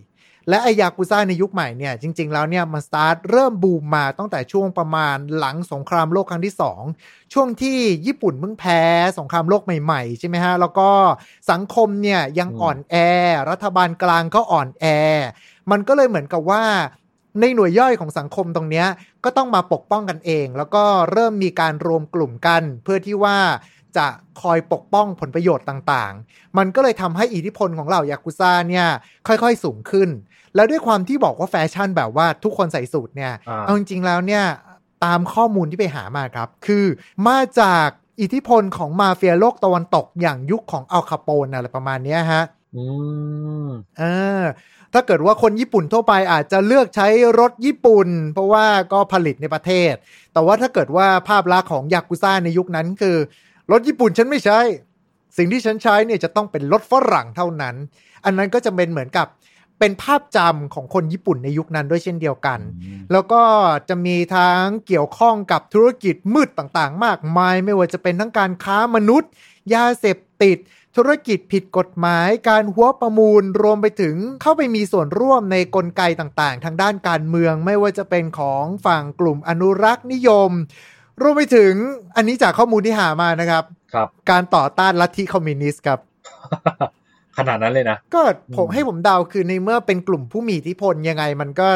[0.48, 6.54] และไอยากุซ่าในยุคใหม่เนี่ยจริง ๆ แล้วเนี่ยมันสตาร์ทเริ่มบูมมาตั้งแต่ช่วงประมาณหลังสงครามโลกครั้งที่
[6.92, 8.80] 2 ช่วงที่ญี่ปุ่นเพิ่งแพ้
[9.18, 10.88] สงครามโลกใหม่ๆ ใช่ไหมฮะ แล้วก็
[11.50, 12.94] สังคมเนี่ยยังอ่อนแอ
[13.50, 14.84] รัฐบาลกลางก็อ่อนแอ
[15.70, 16.64] มันก็เลยเหมือนกับว่า
[17.40, 18.86] ในหน่วยย่อยของสังคมตรงเนี้ย
[19.24, 23.38] ก็ต้องมาปกป้องกันเอง แล้วก็เริ่มมีการรวมกลุ่มกัน เพื่อที่ว่า
[23.96, 24.06] จะ
[24.42, 28.86] คอยปกป้องผลประโยชน์ต่างๆ มันก็เลยทำให้อิทธิพลของเหล่ายากุซ่าเนี่ย
[29.28, 30.08] ค่อยๆสูงขึ้น
[30.54, 34.44] แล้วด้วยความที่บอกว่าแฟชั่นแบบว่าทุกคนใส่สูทเนี่ยอ่าเอาจริงๆแล้วเนี่ย
[35.04, 36.84] ตามข้อมูลที่ไปหามาครับ คือ
[37.28, 37.88] มาจาก
[38.20, 42.42] อิทธิพลของมาเฟียโลกตะวันตกอย่างยุคของอัลคาโปนอะไรประมาณเนี้ยฮะ
[42.76, 42.84] อื
[43.64, 43.66] ม
[43.98, 44.02] เอ
[44.40, 44.42] อ
[44.92, 47.08] ถ้าเกิดว่าคนญี่ปุ่นทั่วไปอาจจะเลือกใช้
[47.40, 49.92] รถญี่ปุ่น เพราะว่าก็ผลิตในประเทศ
[50.32, 53.16] แต่ว่าถ้าเกิดว่าภาพลักษณ์ของยากุซ่าในยุคนั้นคือ
[53.72, 54.58] รถญี่ปุ่นฉันไม่ใช้
[55.36, 57.74] สิ่งที่ฉันใช้เนี่ยจะต้องเป็นรถฝรั่งเท่านั้น
[58.24, 59.26] อันนั้นก็จะเป็นเหมือนกับ
[59.80, 62.60] เป็นภาพจำของคนญี่ปุ่นในยุคนั้นด้วยเช่นเดียวกัน
[63.12, 63.42] แล้วก็
[63.88, 69.30] จะมีทั้งเกี่ยวข้องกับธุรกิจมืดต่างๆ มากมาย ไม่ว่าจะเป็นทั้งการค้ามนุษย์
[69.74, 70.58] ยาเสพติด
[70.96, 80.50] ธุรกิจผิดกฎหมาย การหัวประมูลรวมไปถึงเข้าไปมีส่วนร่วมในกลไกต่างๆ ทางด้านการเมือง ไม่ว่าจะเป็นของฝั่งกลุ่มอนุรักษ์นิยม
[81.22, 81.72] รวมไปถึง
[82.16, 83.64] อันนี้จากข้อมูลที่หามานะครับ
[83.94, 85.98] ครับการต่อต้านลัทธิคอมมิวนิสต์ครับ
[87.38, 88.22] ขนาดนั้นเลยนะ ก็
[88.56, 91.68] ผมอืมให้ผมเดาคือในเมื่อเป็นกลุ่มผู้มีอิทธิพลยังไงมันก็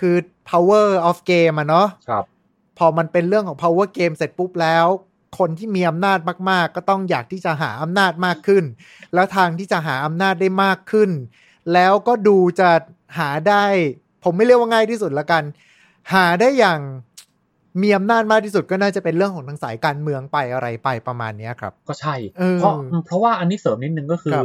[0.00, 0.16] คือ
[0.50, 2.24] power of game อะเนาะครับ
[2.78, 4.86] พอมันเป็นเรื่องของ power game เสร็จปุ๊บแล้ว
[5.38, 6.18] คนที่มีอำนาจ
[6.50, 8.64] มาก ๆ ก็ต้องอยากที่จะหาอำนาจมากขึ้น
[9.14, 11.10] แล้วทางที่จะหาอำนาจได้มากขึ้น
[11.72, 12.70] แล้วก็ดูจะ
[13.18, 13.64] หาได้
[14.24, 15.42] ผมไม่เรียกว่าง่ายที่สุดละกัน
[16.14, 16.80] หาได้อย่าง
[17.82, 22.74] มีอำนาจมากที่สุดก็น่าจะเป็นเรื่องของทางสายการเมืองไปอะไรไปประมาณเนี้ยครับ ก็ใช่เออเพราะ
[23.06, 24.44] เพราะว่าอันนี้เสริมนิดนึงก็คืครัอ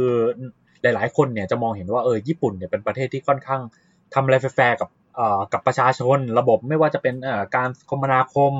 [0.82, 3.60] หลาย ๆ คนเนี่ยจะมองเห็นว่าเออญี่ปุ่นเนี่ยเป็นประเทศที่ค่อนข้าง
[4.14, 8.52] ทำอะไรแฟร์ๆกับเอ่อกับประชาชนระบบไม่ว่าจะเป็นเอ่อการคมนาคม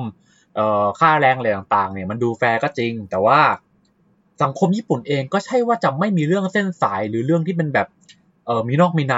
[0.55, 3.39] เอ่อค่าแรงอะไรต่าง ๆ เนี่ยมันดูแฟร์ก็จริง แต่ว่า
[4.43, 7.87] สังคมญี่ปุ่นเองก็ใช่ว่าจะไม่มีเรื่องเส้นสายหรือเรื่องที่เป็นแบบ
[8.45, 9.15] เออมีนอกมีใน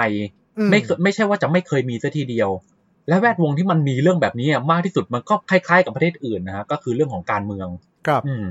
[0.58, 2.50] อืมไม่เคยไม่ใช่ว่าจะไม่เคยมีซะทีเดียว
[3.08, 7.68] และแวดวงที่มันมีเรื่องแบบนี้อะมากที่สุดมันก็คล้ายๆกับประเทศอื่นนะฮะก็คือเรื่องของการเมือง
[8.06, 8.44] ครับอืม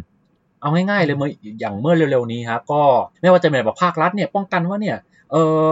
[0.61, 2.81] เอาง่ายๆเลยเมื่ออย่างเมื่อเร็วๆนี้ฮะก็
[3.21, 4.97] ไม่ว่าจะเป็นแบบภาครัฐเนี่ยป้องกันว่าเนี่ย
[5.31, 5.65] เออ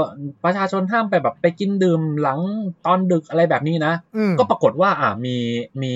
[0.43, 2.39] ประชาชนห้ามไปแบบไปกินดื่มหลัง
[2.85, 5.35] ตอนดึกอะไรแบบนี้นะอืมก็ปรากฏว่าอ่ามี
[5.81, 5.91] มี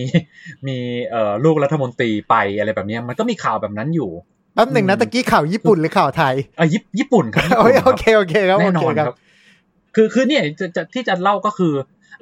[0.67, 0.77] มี
[1.09, 4.09] เอ่อลูกรัฐมนตรีไปอะไรแบบเนี้ยมันก็มีข่าวแบบนั้นอยู่
[4.53, 9.17] แป๊บหนึ่งนะอืมตะกี้ข่าวญี่ปุ่นหรือข่าวไทยอะญี่ญี่ปุ่นครับญี่โอปุ่นเคโอเคโอเคครับแน่โอนเคอนคครัรับบ
[9.95, 11.73] คือคือเนี่ยจะจะที่จะเล่าก็คือ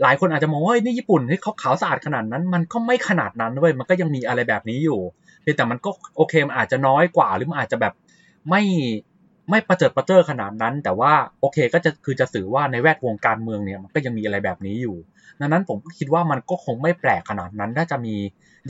[0.01, 4.99] หลายคนอาจจะมองว่าเฮ้ยนี่ญี่ปุ่นที่เขาขาวสะอาดขนาดนั้น มันก็ไม่ขนาดนั้นเว้ยมันก็ยังมีอะไรแบบนี้อยู่
[5.41, 7.93] เพียงแต่มันก็โอเคมันอาจจะน้อยกว่าหรือมันอาจจะแบบ
[8.49, 8.63] ไม่
[9.49, 14.95] ไม่ประเจิดประเจิอขนาดนั้น แต่ว่าโอเคก็จะคือจะสื่อว่าในแวดวงการเมืองเนี่ยมันก็ยังมีอะไรแบบนี้อยู่
[15.39, 18.15] ดังนั้นผมก็คิดว่ามันก็คงไม่แปลกขนาดนั้น ถ้าจะมี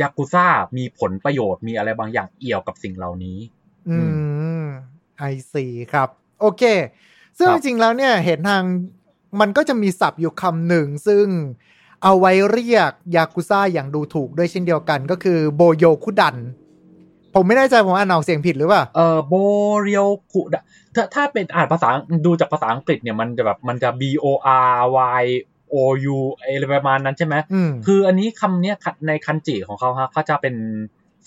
[0.02, 3.38] ยากุซ่ามีผลประโยชน์มีอะไรบางอย่างเอี่ยวกับสิ่งเหล่านี้
[3.90, 3.98] อื
[4.62, 4.64] ม
[5.18, 6.10] ไอซีครับ
[6.42, 6.64] โอเค
[7.38, 8.64] ซึ่งครัจบริงๆแล้วเนี่ยเห็นทาง
[9.40, 11.26] มันก็จะมีศัพท์อยู่คำหนึ่ง ซึ่ง
[12.04, 16.36] เอาไว้เรียกยากุซ่าอย่างดูถูกด้วยเช่นเดียวกันก็คือโบโยคุดัน
[17.34, 19.34] ภผมไม่แน่ใจผมอ่านออกเสียงผิดหรือเปล่า เออโบ
[19.82, 20.42] เรียวคุ
[20.96, 21.90] ถ้าถ้าเป็นอ่านภาษา
[22.26, 24.26] ดูจากภาษาอังกฤษเนี่ยมันจะแบบมันจะ B O
[24.74, 24.78] R
[25.22, 25.26] Y
[25.74, 25.76] O
[26.16, 28.76] U อะไรประมาณนั้นใช่ไหมอืมคืออันนี้คำเนี้ย
[29.08, 30.56] ในคันจิของเขาฮะเขาจะเป็น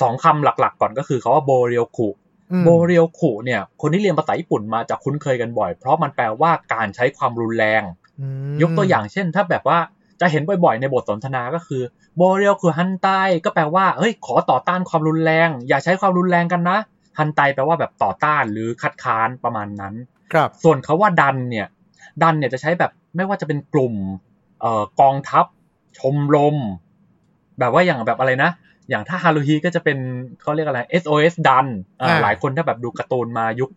[0.00, 2.08] สองคำหลักๆ ก่อนก็คือเขาว่าโบเรียวคุ
[2.52, 7.82] อืมโบเรียวคุเนี่ย คนที่เรียนภาษาญี่ปุ่นมาจะคุ้นเคยกันบ่อย เพราะมันแปลว่าการใช้ความรุนแรง
[8.20, 9.78] อืมยกตัวอย่างเช่น ถ้าแบบว่า
[10.20, 11.82] จะเห็นบ่อยๆ ในบทสนทนาก็คือ
[12.16, 13.08] โบเรียวคือฮันไต
[13.44, 16.78] ก็แปลว่าเฮ้ยขอต่อต้านความรุนแรง อย่าใช้ความรุนแรงกันนะ
[17.18, 19.94] ฮันไตแปลว่าแบบต่อต้านหรือคัดค้านประมาณนั้น
[20.32, 21.66] ครับ ส่วนเขาว่าดันเนี่ย
[22.22, 23.94] ดันเนี่ยจะใช้แบบไม่ว่าจะเป็นกลุ่ม
[24.61, 25.44] เอ่อกองทัพ
[25.98, 26.56] ชมรม
[27.58, 28.50] แบบว่าอย่างแบบอะไรนะ
[28.88, 29.98] อย่างถ้าฮารุฮีก็จะเป็น
[30.40, 31.66] เขาเรียกอะไร SOS ดัน
[32.01, 33.70] อ่าอ่าหลายคนถ้าแบบดูการ์ตูนมายุค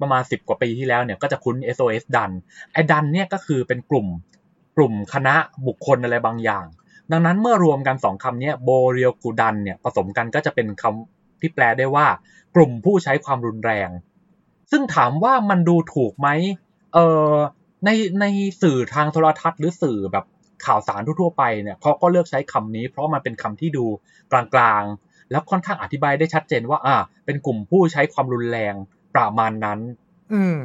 [0.00, 2.30] ประมาณสิบกว่าปีที่แล้วเนี่ยก็จะคุ้น SOS ดัน
[2.72, 4.06] ไอ้ดันเนี่ยก็คือเป็นกลุ่ม
[4.76, 5.34] กลุ่มคณะ
[5.66, 6.66] บุคคลอะไรบางอย่าง
[7.12, 12.06] ดังนั้นเมื่อรวมกันสองคำเนี้ยโบเรียกูดันเนี่ยผสมกันก็จะเป็นคำที่แปลได้ว่า
[12.54, 13.88] กลุ่มผู้ใช้ความรุนแรง
[14.70, 16.28] ซึ่งถามว่ามันดูถูกไหม
[16.94, 16.98] เอ
[17.30, 17.32] อ
[17.84, 17.90] ใน
[18.20, 18.24] ใน
[18.62, 20.24] สื่อทางโทรทัศน์หรือสื่อแบบ
[20.66, 23.86] ข่าวสารทั่วๆไปเนี่ยเขาก็เลือกใช้คำนี้ เพราะมันเป็นคำที่ดู
[24.32, 28.74] กลางๆ แล้วค่อนข้างอธิบายได้ชัดเจนว่าอ่า เป็นกลุ่มผู้ใช้ความรุนแรง
[29.14, 29.78] ประมาณนั้น
[30.32, 30.58] อืม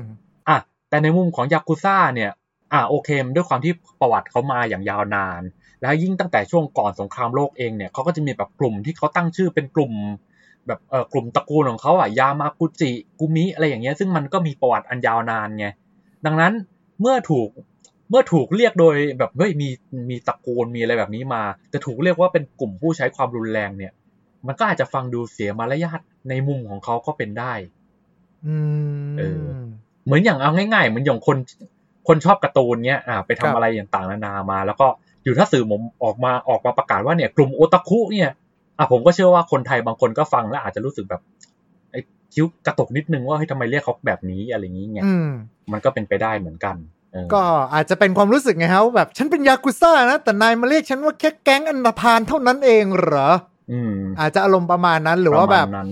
[0.47, 0.57] อะ
[0.89, 2.31] แต่ในมุมของยากุซ่าเนี่ย
[2.73, 5.41] อะโอเคด้วยความที่ประวัติเขามาอย่างยาวนาน
[5.81, 9.93] แล้วยิ่งตั้งแต่ช่วงก่อนสงครามโลกเองเนี่ยเขาก็จะมีแบบกลุ่มที่เขาตั้งชื่อเป็นกลุ่ม
[10.67, 15.67] แบบเออกลุ่มตระกูลของเขาอะยามากุจิกุมิอะไรอย่างเงี้ยซึ่งมันก็มีประวัติอันยาวนานไง
[16.25, 16.53] ดังนั้น
[17.01, 17.49] เมื่อถูก
[18.09, 19.69] เมื่อถูกเรียกโดยแบบเฮ้ยมี
[20.09, 23.91] มีตระกูลมีอะไรแบบนี้มาจะถูกเรียกว่าเป็นกลุ่มผู้ใช้ความรุนแรงเนี่ย
[24.47, 27.53] มันก็อาจจะฟังดูเสียมารยาทในมุมของเขาก็เป็นได้
[28.45, 28.55] อื
[29.05, 29.43] มเออ
[30.05, 31.37] เหมือนอย่างเอาง่ายๆเหมือนอย่างคน
[32.07, 34.87] คนชอบการ์ตูนเนี้ยอ่าไปทำครับอะไรอย่างต่างๆนานามา แล้วก็
[35.23, 38.31] อยู่ถ้าสื่อผมออกมาออกมาประกาศว่าเนี่ย กลุ่มโอตาคุเนี่ย
[38.77, 41.21] อะผมก็เชื่อว่าคนไทยบางคนก็ฟังแล้วอาจจะรู้สึกแบบ
[41.91, 41.99] ไอ้
[42.33, 45.29] คิ้วกระตกนิดนึงว่าเฮ้ยทำไมเรียกเขาแบบนี้อะไรอย่างเงี้ยอืม
[45.71, 47.02] มันก็เป็นไปได้เหมือนกันเออ
[47.33, 47.41] ก็
[47.73, 53.29] อาจจะเป็นความรู้สึกไงฮะว่าแบบ ฉันเป็นยากุซ่านะ แต่นายมาเรียกฉันว่าแค่แก๊งอันธพาลเท่านั้นเองเหรอ
[53.71, 55.89] อืมอาจจะอารมณ์ประมาณนั้นหรือว่าแบบประมณนั้น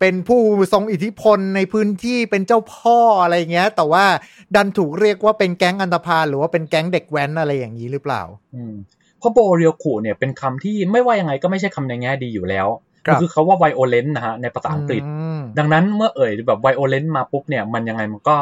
[0.00, 0.40] เป็นผู้
[0.72, 4.04] ทรงอิทธิพลในพื้นที่เป็นเจ้าพ่ออะไรเงี้ย แต่ว่า
[4.54, 8.22] ดันถูกเรียกว่าเป็นแก๊งอันธพาลหรือว่าเป็นแก๊งเด็กแว้นอะไรอย่างนี้หรือเปล่า
[8.54, 8.74] อืม
[9.18, 12.68] เพราะโบเรียวคุเนี่ยเป็นคำที่ไม่ว่ายังไงก็ไม่ใช่คำในแง่ดีอยู่แล้ว
[13.06, 15.02] ครับคือเขาว่าไวโอเลนนะฮะในภาษาอังกฤษ
[15.38, 18.36] มดังนั้นเมื่อเอ่ยแบบไวโอเลนมาปุ๊บเนี่ยมันยังไงมันก็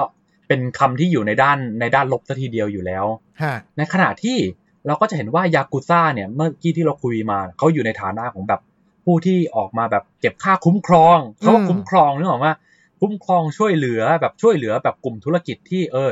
[0.48, 3.04] เป็นคำที่อยู่ในด้านในด้านลบซะทีเดียวอยู่แล้ว
[3.42, 4.38] ฮะในขณะที่
[4.86, 8.60] เราก็จะเห็นว่ายากุซ่าเนี่ยเมื่อกี้ที่เราคุยมาเขาอยู่ในฐานะของแบบ
[9.04, 12.54] ผู้ที่ออกมาแบบเก็บค่าคุ้มครองเขาว่าอืมคุ้มครองนึกออกว่า
[13.00, 16.10] คุ้มครองช่วยเหลือแบบช่วยเหลือแบบกลุ่มธุรกิจที่เออ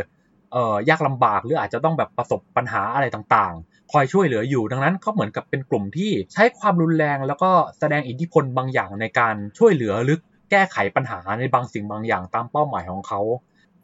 [0.52, 10.16] เออยากลำบากหรืออาจจะต้องแบบประสบปัญหาอะไรต่างๆ คอยช่วยเหลืออยู่ดังนั้นเขาเหมือนกับเป็นกลุ่มที่ใช้ความรุนแรง แล้วก็แสดงอิทธิพลบางอย่างในการช่วยเหลือหรือ
[10.50, 13.20] แก้ไขปัญหาในบางสิ่งบางอย่างตามเป้าหมายของเขา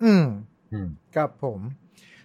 [0.05, 0.25] อืม
[0.73, 1.61] อืมครับผม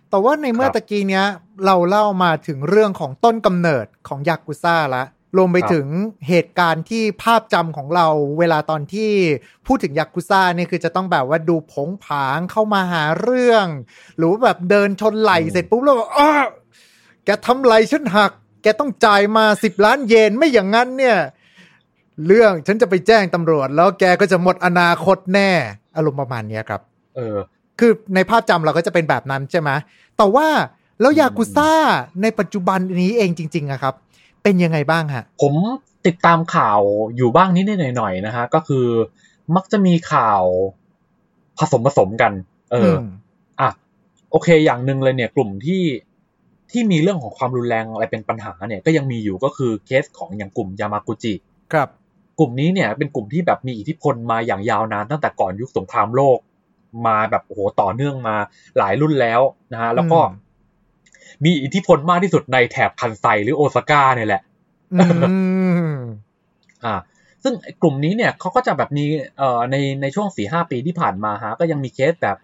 [0.09, 1.25] แต่ว่าในเมื่อครับตะกี้เนี้ย
[1.65, 5.03] เราเล่ามาถึงเรื่องของต้นกำเนิดของยากุซ่าละ
[5.37, 5.87] รวมไปครับถึง
[6.27, 8.07] เหตุการณ์ที่ภาพจำของเรา
[8.39, 9.11] เวลาตอนที่
[9.65, 13.65] พูดถึงยากุซ่าเนี่ยคือจะต้องแบบว่าดูผงผางเข้ามาหาเรื่อง
[14.17, 16.31] หรือว่าแบบเดินชนไหลเสร็จปุ๊บแล้วแบบอ้า
[17.25, 18.31] แกทำไหลฉันหัก
[18.63, 21.17] แกต้องจ่ายมาสิบล้านเยนไม่อย่างนั้นเนี่ย
[22.27, 25.51] เรื่องฉันจะไปแจ้งตำรวจ แล้วแกก็จะหมดอนาคตแน่
[25.95, 26.81] อารมณ์ประมาณเนี้ยครับ
[27.15, 27.37] เออ
[27.79, 29.69] คือในภาพจำเราก็จะเป็นแบบนั้นใช่ไหม
[30.17, 30.47] แต่ว่า
[31.01, 31.71] แล้วยากุซ่า
[32.21, 33.93] ในปัจจุบันนี้เองจริงๆอะครับ
[34.43, 35.53] เป็นยังไงบ้างฮะ ผม
[36.05, 36.79] ติดตามข่าว
[37.17, 38.85] อยู่บ้างนิดๆหน่อยๆนะฮะ ก็คือ
[39.55, 40.43] มักจะมีข่าว
[41.59, 42.31] ผสมผสมกัน
[42.71, 43.05] เอออม
[43.61, 43.69] อะ
[44.31, 45.83] โอเค อย่างหนึ่งเลยเนี่ย กลุ่มที่
[46.71, 51.33] ที่มีเรื่องของความรุนแรงอะไรเป็นปัญหาเนี่ย ก็ยังมีอยู่ก็คือเคสของอย่างกลุ่มยามากุจิ
[51.73, 51.89] ครับ
[52.39, 56.37] กลุ่มนี้เนี่ย เป็นกลุ่มที่แบบมีอิทธิพลมาอย่างยาวนานตั้งแต่ก่อนยุคสงครามโลก
[57.07, 58.35] มาแบบโอ้โหต่อเนื่องมา
[58.77, 59.41] หลายรุ่นแล้ว
[59.73, 60.45] นะฮะแล้วก็อืม
[61.45, 64.41] มีอิทธิพลมากที่สุดในแถบคันไซหรือโอซาก้าเนี่ยแหละ
[64.93, 65.05] อื
[65.93, 65.95] ม
[66.85, 66.95] อ่า
[67.43, 69.05] ซึ่งไอ้กลุ่มนี้เนี่ยเขาก็จะแบบมี
[69.37, 72.37] เอ่อในในช่วงสี่ห้าปีที่ผ่านมาฮะก็ยังมีเคสแบบ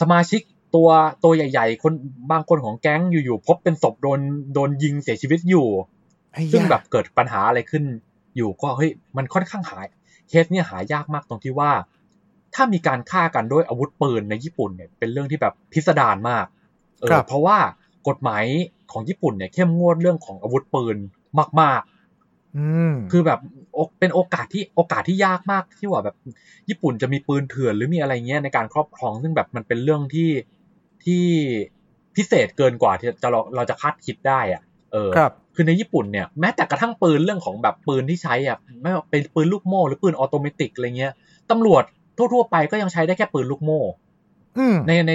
[0.00, 0.40] สมาชิก
[0.74, 0.88] ตัว
[1.24, 1.92] ตัวใหญ่ ๆ คน
[2.32, 4.20] บางคนของแก๊งอยู่ๆพบเป็นศพโดน
[4.54, 5.66] โดนยิงเสียชีวิตอยู่
[6.32, 7.84] ไอ้ซึ่งยาแบบเกิดปัญหาอะไรขึ้น
[8.36, 9.86] อยู่ก็เฮ้ยมันค่อนข้างหาย
[10.28, 11.70] เคสเนี่ยหายากมากตรงที่ว่า
[12.54, 16.46] ถ้ามีการฆ่ากันด้วยอาวุธปืนในญี่ปุ่นเนี่ยเป็นเรื่องที่แบบพิสดารมาก
[17.00, 17.58] เออเพราะว่า
[18.08, 18.44] กฎหมาย
[18.92, 20.96] ของญี่ปุ่นเนี่ยเข้มงวดเรื่องของอาวุธปืน
[21.60, 23.40] มากๆอืมคือแบบ
[23.72, 26.16] โอเป็นโอกาสที่โอกาสที่ยากมากที่ว่าแบบ
[26.68, 30.30] ญี่ปุ่นจะมีปืนเถื่อนหรือมีอะไรเงี้ยในการครอบครอง ซึ่งแบบมันเป็นเรื่องที่
[31.04, 31.24] ที่
[32.16, 41.12] พิเศษเกินกว่าที่จะเราเราจะคาดคิดได้อะเออครับคือในญี่ปุ่นเนี่ยแม้แต่กระทั่งปืนเรื่องของแบบปืนที่ใช้อะไม่ว่าเป็นปืนลูกโม่หรือปืน automatic อะไรเงี้ย
[41.50, 41.84] ตำรวจ
[42.34, 43.82] ทั่วๆไปก็ยังใช้ได้แค่ปืนลูกโม่
[44.58, 45.12] อืมในใน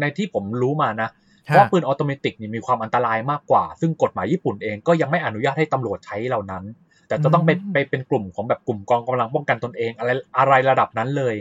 [0.00, 1.08] ในที่ผมรู้มานะ
[1.44, 6.64] เพราะว่าปืน automatic นี่มีความอันตรายมากกว่า ซึ่งกฎหมายญี่ปุ่นเองก็ยังไม่อนุญาตให้ตำรวจใช้เหล่านั้น
[7.08, 11.34] แต่จะต้องไปอืมไปเป็นกลุ่มของแบบกลุ่มกองกำลังป้องกันตนเองอะไรอะไรระดับนั้นเลย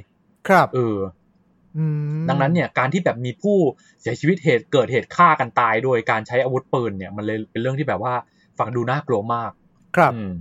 [0.48, 0.98] ครับเออ
[1.78, 1.86] อื
[2.22, 3.58] มดังนั้นเนี่ยการที่แบบมีผู้
[4.02, 8.14] เสียชีวิตเหตุเกิดเหตุฆ่ากันตาย โดยการใช้อาวุธปืนเนี่ยมันเลยเป็นเรื่องที่แบบว่า
[8.60, 9.52] ฟังดูน่ากลัวมาก
[9.96, 10.32] ครับอืม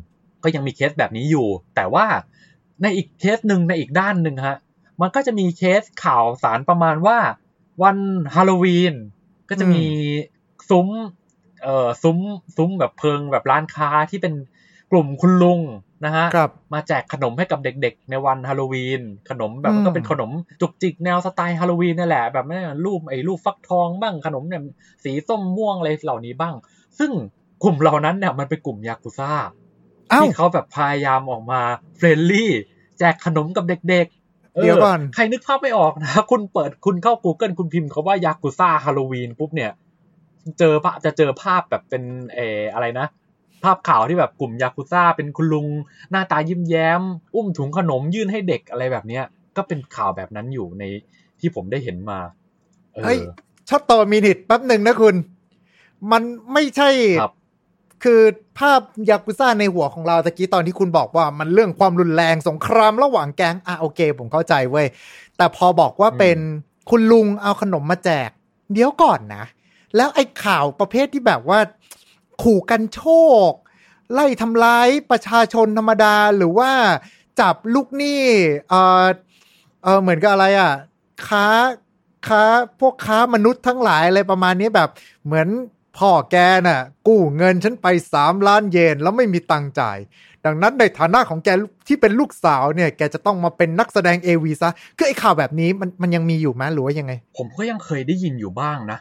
[0.42, 2.04] ก็ยังมีเคสแบบนี้อยู่ แต่ว่า
[2.82, 4.58] ในอีกเคสหนึ่งในอีกด้านหนึ่งฮะ
[5.00, 7.18] มันก็จะมีเคสข่าวสารประมาณว่า
[7.82, 7.96] วัน
[8.34, 8.94] ฮาโลวีน
[9.48, 9.84] ก็จะมี
[10.70, 10.88] ซุ้ม
[11.62, 12.18] เอ่อซุ้ม
[12.56, 14.34] ซุ้มแบบเพิงแบบร้านค้าที่เป็น
[14.90, 15.60] กลุ่มคุณลุง
[16.04, 24.62] นะฮะครับมาแจกขนมให้กับเด็กๆ ในวันฮาโลวีน ขนมแบบอืมก็เป็นขนมจุกจิกแนวสไตล์ฮาโลวีนนั่นแหละ แบบนี้รูปไอ้รูปฟักทองบ้างขนมเนี่ย
[25.04, 26.54] สีส้มม่วงอะไรเหล่านี้บ้าง
[26.98, 27.10] ซึ่ง
[27.62, 29.67] กลุ่มเหล่านั้นเนี่ยมันเป็นกลุ่มยากุซ่าเอ้า
[30.16, 31.61] ที่เขาแบบพยายามออกมา
[31.96, 32.52] friendly
[32.99, 39.71] แจกขนมกับเด็กๆเดี๋ยวก่อนใครนึกภาพไม่ออกนะ คุณเปิดคุณเข้า Google คุณพิมพ์คำว่ายากุซ่าฮาโลวีนปุ๊บเนี่ย
[40.59, 42.03] เจอปะจะเจอภาพแบบเป็น
[42.35, 43.07] เอออะไรนะ
[43.64, 45.66] ภาพข่าวที่แบบกลุ่มยากุซ่าเป็นคุณลุง
[46.11, 47.03] หน้าตายิ้มแย้ม
[47.35, 49.25] อุ้มถุงขนมยื่นให้เด็กอะไรแบบเนี้ย
[49.57, 50.85] ก็เป็นข่าวแบบนั้นอยู่ใน
[51.40, 52.18] ที่ผมได้เห็นมา
[52.92, 53.18] เออเฮ้ย
[53.68, 55.14] ちょっと minute แป๊บหนึ่งนะคุณ
[56.12, 56.88] มันไม่ใช่
[58.02, 58.20] ครับคือ
[58.58, 58.80] ภาพ
[59.11, 64.87] ยากุซ่าในหัวของเราตะกี้ตอนที่คุณบอกว่ามันเรื่องความรุนแรงสงครามระหว่างแก๊งอะโอเค ผมเข้าใจเว้ย
[65.37, 66.38] แต่พอบอกว่าอืมเป็น
[66.90, 68.30] คุณลุงเอาขนมมาแจก
[68.72, 69.44] เดี๋ยวก่อนนะ
[69.96, 71.58] แล้วไอ้ข่าวประเภทที่แบบว่า
[72.42, 73.02] ขู่กันโช
[73.48, 73.50] ค
[74.12, 76.70] ไล่ทำร้ายประชาชนธรรมดาหรือว่า
[77.40, 78.22] จับลูกหนี้
[78.68, 79.04] เออ
[79.82, 80.72] เออเหมือนกับอะไรอะ
[81.28, 81.46] ค้า
[82.28, 82.42] ค้า
[82.80, 84.88] พวกค้ามนุษย์ทั้งหลายอะไรประมาณนี้แบบ
[85.24, 85.48] เหมือน
[85.98, 89.98] พ่อแกน่ะ กู้เงินฉันไปสามล้านเยนแล้วไม่มีตังค์จ่าย
[90.44, 91.48] ดังนั้นในฐานะของแก
[91.88, 98.98] ที่เป็นลูกสาวเนี่ย แกจะต้องมาเป็นนักแสดงเอวีซะคือไอ้ข่าวแบบนี้มันมันยังมีอยู่ไหมหรือว่ายังไง ผมก็ยังเคยได้ยินอยู่บ้างนะ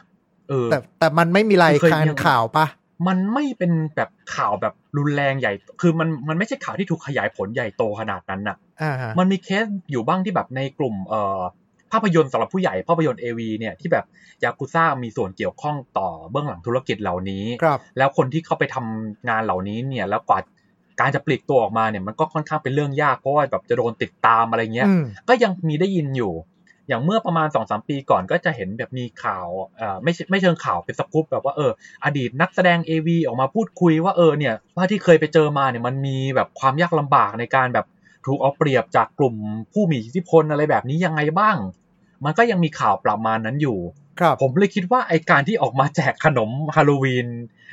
[0.48, 2.66] เออ แต่แต่มันไม่มีรายเคยการยังข่าวปะ
[3.08, 11.40] มันไม่เป็นแบบข่าวแบบรุนแรงใหญ่ คือมันมันไม่ใช่ข่าวที่ถูกขยายผลใหญ่โตขนาดนั้นน่ะอ่าฮะมันมีเคสอยู่บ้างที่แบบในกลุ่มเอ่อ
[11.92, 14.04] ภาพยนตร์สำหรับผู้ใหญ่ภาพยนตร์เอวีเนี่ยที่แบบ
[14.44, 20.38] ยากุซ่ามีส่วนเกี่ยวข้องต่อเบื้องหลังธุรกิจเหล่านี้ครับแล้วคนที่เข้าไปทำงานเหล่านี้เนี่ยแล้วกว่า
[21.00, 26.32] การจะปลีกตัวออกมาเนี่ยมันก็ค่อนข้างเป็นเรื่องยากเพราะว่าแบบจะโดนติดตามอะไรเงี้ยอืมก็ยังมีได้ยินอยู่
[26.88, 29.46] อย่างเมื่อประมาณสองสามปีก่อนก็จะเห็นแบบมีข่าว
[29.76, 31.70] เอ่อไม่ใช่ไม่เชิงข่าวเป็นสกู๊ปแบบว่าเออ
[32.04, 37.86] อดีตนักแสดง AV ออกมาพูดคุยว่าเออเนี่ยว่าที่เคยไปเจอมาเนี่ยมันมีแบบความยากลำบากในการแบบ
[38.28, 39.34] ถูกเอาเปรียบจากกลุ่ม
[39.72, 41.56] ผู้มีอิทธิพลอะไรแบบนี้ยังไงบ้าง
[42.24, 43.78] มันก็ยังมีข่าวประมาณนั้นอยู่
[44.20, 47.26] ครับผมเลยคิดว่าไอการที่ออกมาแจกขนมฮาโลวีน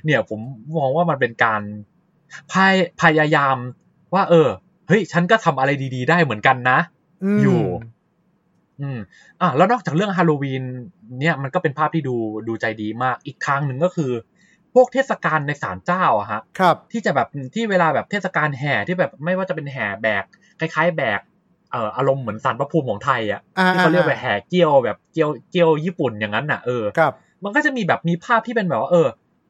[0.05, 0.39] เนี่ยผม
[0.77, 1.61] มองว่ามันเป็นการ
[2.51, 3.57] พยพยายาม
[4.13, 4.49] ว่า เออ
[4.87, 6.79] เฮ้ยฉันก็ทำอะไรดี ๆ ได้เหมือนกันนะ
[7.35, 7.61] มอยู่
[8.81, 8.99] อืม
[9.41, 10.63] อะแล้วนอกจากเรื่องฮาโลวีน
[11.19, 12.15] เนี่ยมันก็เป็นภาพที่ดู
[12.47, 14.11] ดูใจดีมาก อีกทางหนึ่งก็คือ
[14.75, 20.23] พวกเทศกาลในศาลเจ้าอะฮะครับที่จะแบบที่เวลาแบบเทศกาลแห่ที่แบบไม่ว่าจะเป็นแห่แบก
[20.59, 21.19] คล้ายๆ แบก
[21.71, 29.07] เอ่ออารมณ์เหมือนสารพระภูมิของไทยอะอ่าที่เขาเรียกว่าอ่าแห่เกี้ยวแบบเกี้ยวเกี้ยวญี่ปุ่นอย่างนั้นน่ะเออครับมันก็จะมีแบบมีภาพที่เป็นแบบว่าเออ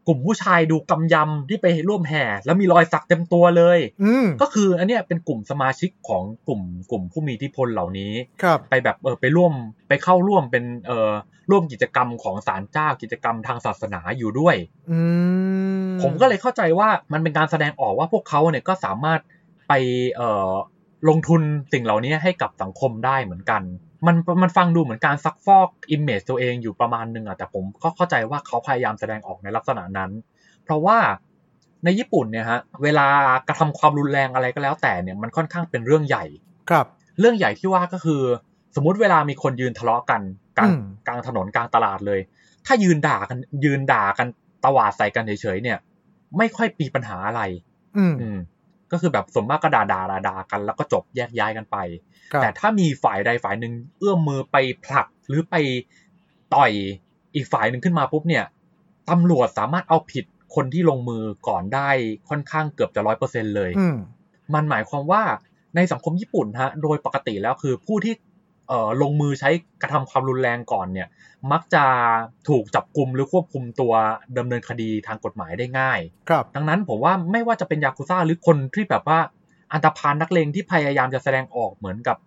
[0.07, 8.13] กลุ่มผู้ชายดูกำยำที่ไปร่วมแห่ แล้วมีรอยสักเต็มตัวเลยอืมก็คืออันเนี้ยเป็นกลุ่มสมาชิกของกลุ่มกลุ่มผู้มีอิทธิพลเหล่านี้
[8.43, 9.53] ครับไปแบบเออไปร่วม
[9.87, 11.11] ไปเข้าร่วมเป็นเออ
[11.51, 14.55] ร่วมกิจกรรมของศาลเจ้ากิจกรรมทางศาสนาอยู่ด้วย
[14.89, 14.99] อื
[15.85, 19.19] มผมก็เลยเข้าใจว่ามันเป็นการแสดงออกว่าพวกเขาเนี่ยก็สามารถ
[19.67, 19.73] ไป
[20.15, 20.51] เอ่อ
[21.09, 21.41] ลงทุน
[21.73, 23.61] สิ่งเหล่านี้ให้กับสังคมได้เหมือนกัน
[24.07, 30.11] มันมันฟังดูเหมือนการซักฟอกอิมเมจตัวเองอยู่ประมาณนึงอะแต่ผมก็เข้าใจว่าเขาพยายามแสดงออกในลักษณะนั้น
[30.63, 30.97] เพราะว่า
[31.83, 33.07] ในญี่ปุ่นเนี่ยฮะเวลา
[33.47, 36.25] กระทำความรุนแรงอะไรก็แล้วแต่เนี่ยมันค่อนข้างเป็นเรื่องใหญ่
[36.69, 36.85] ครับ
[37.19, 38.21] เรื่องใหญ่ที่ว่าก็คือ
[38.75, 40.21] สมมุติเวลามีคนยืนทะเลาะกัน
[40.57, 42.19] กลางอืมกลางถนนกลางตลาดเลย
[42.65, 44.27] ถ้ายืนด่ากันยืนด่ากัน
[44.65, 45.77] ตวาดใส่กันเฉยๆเนี่ย
[46.37, 47.41] ไม่ค่อยมีปัญหาอะไร
[47.97, 48.37] อืมอืม
[48.91, 51.77] ก็คือแบบส่วนมากก็ด่าด่าด่าด่ากัน แล้วก็จบแยกย้ายกันไป
[52.31, 55.55] ครับแต่ถ้ามีฝ่ายใดฝ่ายหนึ่งเอื้อมมือไปผลักหรือไป
[56.55, 56.71] ต่อย
[57.35, 58.45] อีกฝ่ายหนึ่งขึ้นมาปุ๊บเนี่ย
[59.09, 61.89] ตำรวจสามารถเอาผิดคนที่ลงมือก่อนได้
[62.29, 63.95] ค่อนข้างเกือบจะร้อยเปอร์เซ็นเลยอืม
[64.53, 65.21] มันหมายความว่า
[65.75, 68.34] ในสังคมญี่ปุ่นฮะ โดยปกติแล้วคือผู้ที่เอ่อ
[69.01, 69.49] ลงมือใช้
[69.81, 71.07] กระทำความรุนแรงก่อนเนี่ย
[71.51, 71.83] มักจะ
[72.49, 73.93] ถูกจับกลุ่มหรือควบคุมตัว
[74.37, 75.99] ดำเนินคดีทางกฎหมายได้ง่าย
[76.29, 79.19] ครับ ดังนั้นผมว่าไม่ว่าจะเป็นยากุซ่าหรือคนที่แบบว่า
[79.73, 82.17] อันตพานนักเลงที่พยายามจะแสดงออกเหมือนกับ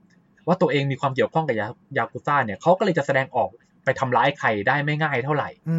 [0.47, 1.67] ว่าตัวเองมีความเกี่ยวข้องกับยา
[1.99, 3.49] ยากุซ่าเนี่ยเขาก็เลยจะแสดงออก
[3.85, 5.79] ไปทำร้ายใครได้ไม่ง่ายเท่าไหร่ อื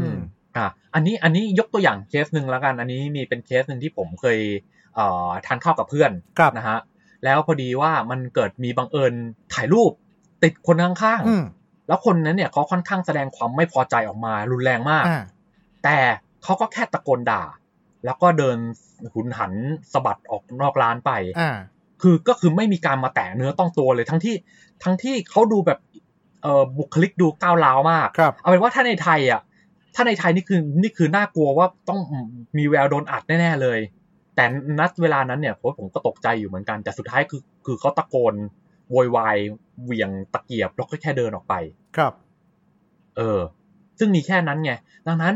[0.00, 0.18] อืมม
[0.56, 4.38] อะอันนี้อันนี้ยกตัวอย่างเคสหนึ่งแล้วกัน อันนี้มีเป็นเคสหนึ่งที่ผมเคย
[4.94, 6.78] เอ่อทานข้าวกับเพื่อนครับนะฮะ
[7.24, 9.12] แล้วพอดีว่ามันเกิดมีบังเอิญ
[9.54, 9.92] ถ่ายรูป
[10.42, 15.22] ติดคนข้างอืมๆแล้วคนนั้นเนี่ยเขาค่อนข้างแสดงความไม่พอใจออกมารุนแรงมากอ่า
[15.84, 15.96] แต่
[16.42, 17.42] เขาก็แค่ตะโกนด่า
[18.04, 18.56] แล้วก็เดิน
[19.14, 19.52] หุนหัน
[19.92, 21.50] สะบัดออกนอกร้านไปอ่า
[22.02, 24.34] คือก็คือไม่มีการมาแตะเนื้อต้องตัวเลยทั้งที่
[24.84, 25.78] ทั้งที่เขาดูแบบ
[26.42, 29.40] เอ่อบุคลิกดูก้าวร้าวมากครับเอาเป็นว่าถ้าในไทยอะ
[29.94, 32.00] ถ้าในไทยนี่คือนี่คือน่ากลัวว่าต้อง
[32.58, 33.78] มีแววโดนอัดแน่ๆเลย
[34.36, 34.44] แต่
[34.78, 38.34] นัดเวลานั้นเนี่ยผมผมก็ตกใจอยู่เหมือนกัน แต่สุดท้ายคือคือเขาตะโกน
[38.90, 39.36] โวยวาย
[39.84, 41.54] เหวี่ยงตะเกียบแล้วก็แค่เดินออกไป
[41.96, 42.12] ครับ
[43.16, 43.40] เออ
[43.98, 44.72] ซึ่งมีแค่นั้นไง
[45.08, 45.34] ดังนั้น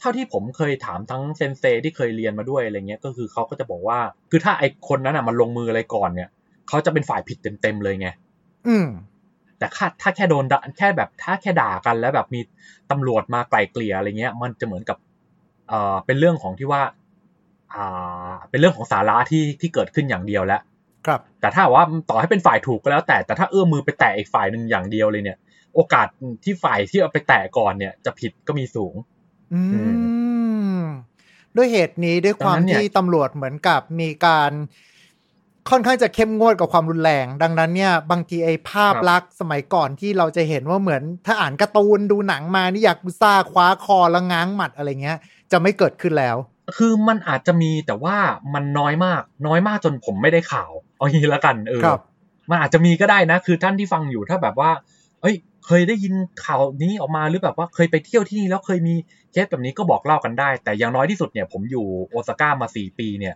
[0.00, 3.98] เท่าที่ผมเคยถามทั้งเซนเซที่เคยเรียนมาด้วยอะไรเงี้ย ก็คือเขาก็จะบอกว่า
[4.30, 6.28] คือถ้าไอคนนั้นอะมันลงมืออะไรก่อนเนี่ย
[6.68, 8.08] เขาจะเป็นฝ่ายผิดเต็มๆเลยไง
[8.68, 8.88] อืม
[9.58, 12.40] แต่ถ้าถ้าแค่โดนด่าแค่แบบถ้าแค่ด่ากันแล้วแบบมี
[12.90, 14.98] ตำรวจมาไกล่เกลี่ยอะไรเงี้ย มันจะเหมือนกับ
[15.68, 17.03] เอ่อ เป็นเรื่องของที่ว่าอ่า
[18.50, 20.60] เป็นเรื่องของสาระที่ที่เกิดขึ้นอย่างเดียวแล้ว
[21.06, 25.38] ครับ แต่ถ้าว่าต่อให้เป็นฝ่ายถูกก็แล้ว แต่แต่ถ้าเอื้อมมือไปแตะอีกฝ่ายหนึ่งอย่างเดียวเลยเนี่ย
[25.74, 26.06] โอกาส
[26.44, 28.94] ที่ฝ่ายที่เอาไปแตะก่อนเนี่ย จะผิดก็มีสูง
[29.54, 29.82] อือื
[30.78, 30.80] ม
[31.56, 34.52] ด้วยเหตุนี้ด้วยความดังนั้นเนี่ยที่ตำรวจเหมือนกับมีการ
[35.70, 45.18] ค่อนข้างจะเข้มงวดกับความรุนแรง ดังนั้นเนี่ย บางทีไอ้ภาพลักษณ์สมัยก่อนที่เราจะเห็นว่าเหมือน ถ้าอ่านการ์ตูนดูหนังมานี่อยากกุซ่าคว้าคอแล้วง้างหมัดอะไรเงี้ย
[45.54, 46.36] จะไม่เกิดขึ้นแล้ว
[46.76, 48.16] คือมันอาจจะมีแต่ว่า
[48.54, 52.00] มันน้อยมาก น้อยมากจนผมไม่ได้ข่าวเอางี้แล้วกันเออครับ
[52.50, 54.70] มันอาจจะมีก็ได้นะ คือท่านที่ฟังอยู่ถ้าแบบว่า
[55.22, 55.36] เอ้ย
[55.66, 56.14] เคยได้ยิน
[56.44, 58.94] ข่าวนี้ออกมาหรือแบบว่าเคยไปเที่ยวที่นี่แล้วเคยมี
[59.32, 63.34] เคสแบบนี้ก็บอกเล่ากันได้ แต่อย่างน้อยที่สุดเนี่ยผมอยู่โอซาก้ามาสี่ปีเนี่ย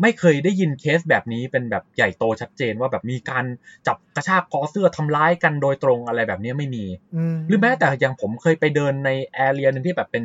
[0.00, 3.44] ไม่เคยได้ยินเคสแบบนี้เป็นแบบใหญ่โตชัดเจนว่าแบบมีการ
[3.86, 6.84] จับกระชากคอเสื้อทำร้ายกันโดยตรงอะไรแบบนี้ไม่มี
[7.16, 10.24] อืมหรือแม้แต่อย่างผมเคยไปเดินในแอเรียหนึงที่แบบเป็น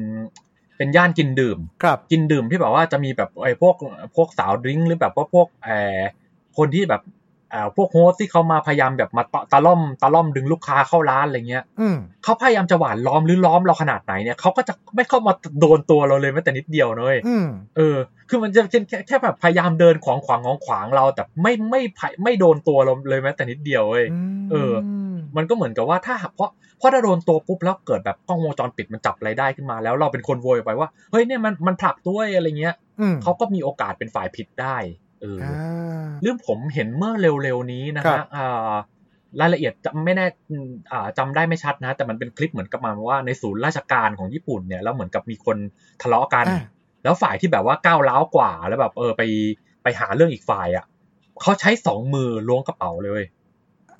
[0.77, 3.75] เป็นย่านกินดื่มครับกินดื่มที่แบบว่าจะมีแบบไอ้พวก
[4.15, 5.99] พวกสาวดริงก์หรือแบบว่าพวกเอ่อ
[6.57, 7.26] คนที่แบบเอ่อ
[7.75, 17.97] พวกโฮสที่เขามาพยายามแบบมาตะตะล่อมตะล่อมดึงลูกค้าเข้าร้านอะไรเงี้ยอืมเขาพยายามจะหวานล้อมหรือล้อมเราขนาดไหนเนี่ยเขาก็จะไม่เข้ามาโดนตัวเราเลยแม้แต่นิดเดียวนะเลยอืมเออ
[18.29, 24.05] คือมันจะเป็นแค่แค่แบบพยายามเดินขวางขวางของขวางเรา แต่ไม่ไม่ไม่ไม่โดนตัวเราเลยแม้แต่นิดเดียวเว้ย
[24.51, 24.73] เออ
[25.37, 34.77] มันก็เหมือนกับว่าถ้าเพราะเพราะถ้าโดนตัวปุ๊บแล้วเกิดแบบกล้องวงจรปิดมันจับอะไรได้ขึ้นมา แล้วเราเป็นคนโวยไปว่าเฮ้ยเนี่ยมันมันผลักด้วยอะไรเงี้ยอืมเขาก็มีโอกาสเป็นฝ่ายผิดได้
[35.21, 38.71] เอออ่าเรื่องผมเห็นเมื่อเร็วๆนี้นะครับฮะอ่า
[39.39, 45.57] รายละเอียดจำไม่แน่อืมอ่าจำได้ไม่ชัดนะ แต่มันเป็นคลิปเหมือนกับมาว่าในศูนย์ราชการของญี่ปุ่นเนี่ยแล้วเหมือนกับมีคน
[46.01, 46.61] ทะเลาะกันอ่า
[47.03, 49.21] แล้วฝ่ายที่แบบว่าก้าวร้าวกว่าแล้วแบบเออไป
[49.83, 50.85] ไปหาเรื่องอีกฝ่ายอะ
[51.41, 53.27] เขาใช้สองมือล้วงกระเป๋าเลยเว้ย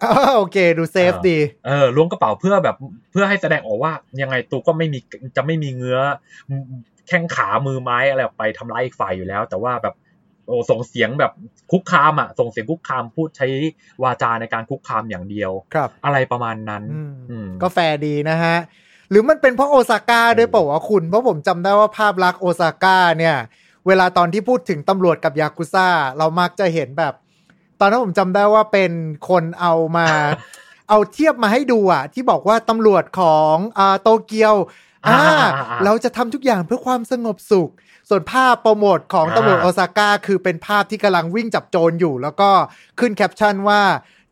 [0.03, 2.75] อ่าโอเคดู safe ดีเออล้วงกระเป๋าเพื่อแบบ
[3.11, 4.99] เพื่อให้แสดงออกว่า ยังไงตูก็ไม่มี
[5.35, 5.99] จะไม่มีเงื้อ
[7.07, 9.95] แข้งขามือไม้อะไรออกไปทำร้ายอีกฝ่ายอยู่แล้ว แต่ว่าแบบ
[10.47, 11.31] โอ้ส่งเสียงแบบ
[11.71, 13.47] คุกคามอะ ส่งเสียงคุกคามพูดใช้
[14.03, 18.57] วาจาในการคุกคามอย่างเดียวครับอะไรประมาณนั้นอืมอืมก็แฟร์ดีนะฮะ
[19.09, 23.35] หรือมันเป็นเพราะโอซาก้าด้วยเปล่าวะคุณ เพราะผมจำได้ว่าภาพลักษณ์โอซาก้าเนี่ย
[23.87, 27.13] เวลาตอนที่พูดถึงตำรวจกับยากุซ่า เรามักจะเห็นแบบ
[27.79, 28.91] ตอนนั้นผมจำได้ว่าเป็น
[29.29, 30.07] คนเอามา
[30.89, 34.55] เอาเทียบมาให้ดูอะ ที่บอกว่าตำรวจของอ่าโตเกียว
[35.07, 37.69] อ่าอ่าอ่าอ่าเราจะทำทุกอย่างเพื่อความสงบสุข
[38.09, 42.49] ส่วนภาพโปรโมทของอ่าตำรวจโอซาก้าคือเป็นภาพที่กำลังวิ่งจับโจรอยู่ แล้วก็
[42.99, 43.81] ขึ้นแคปชั่นว่า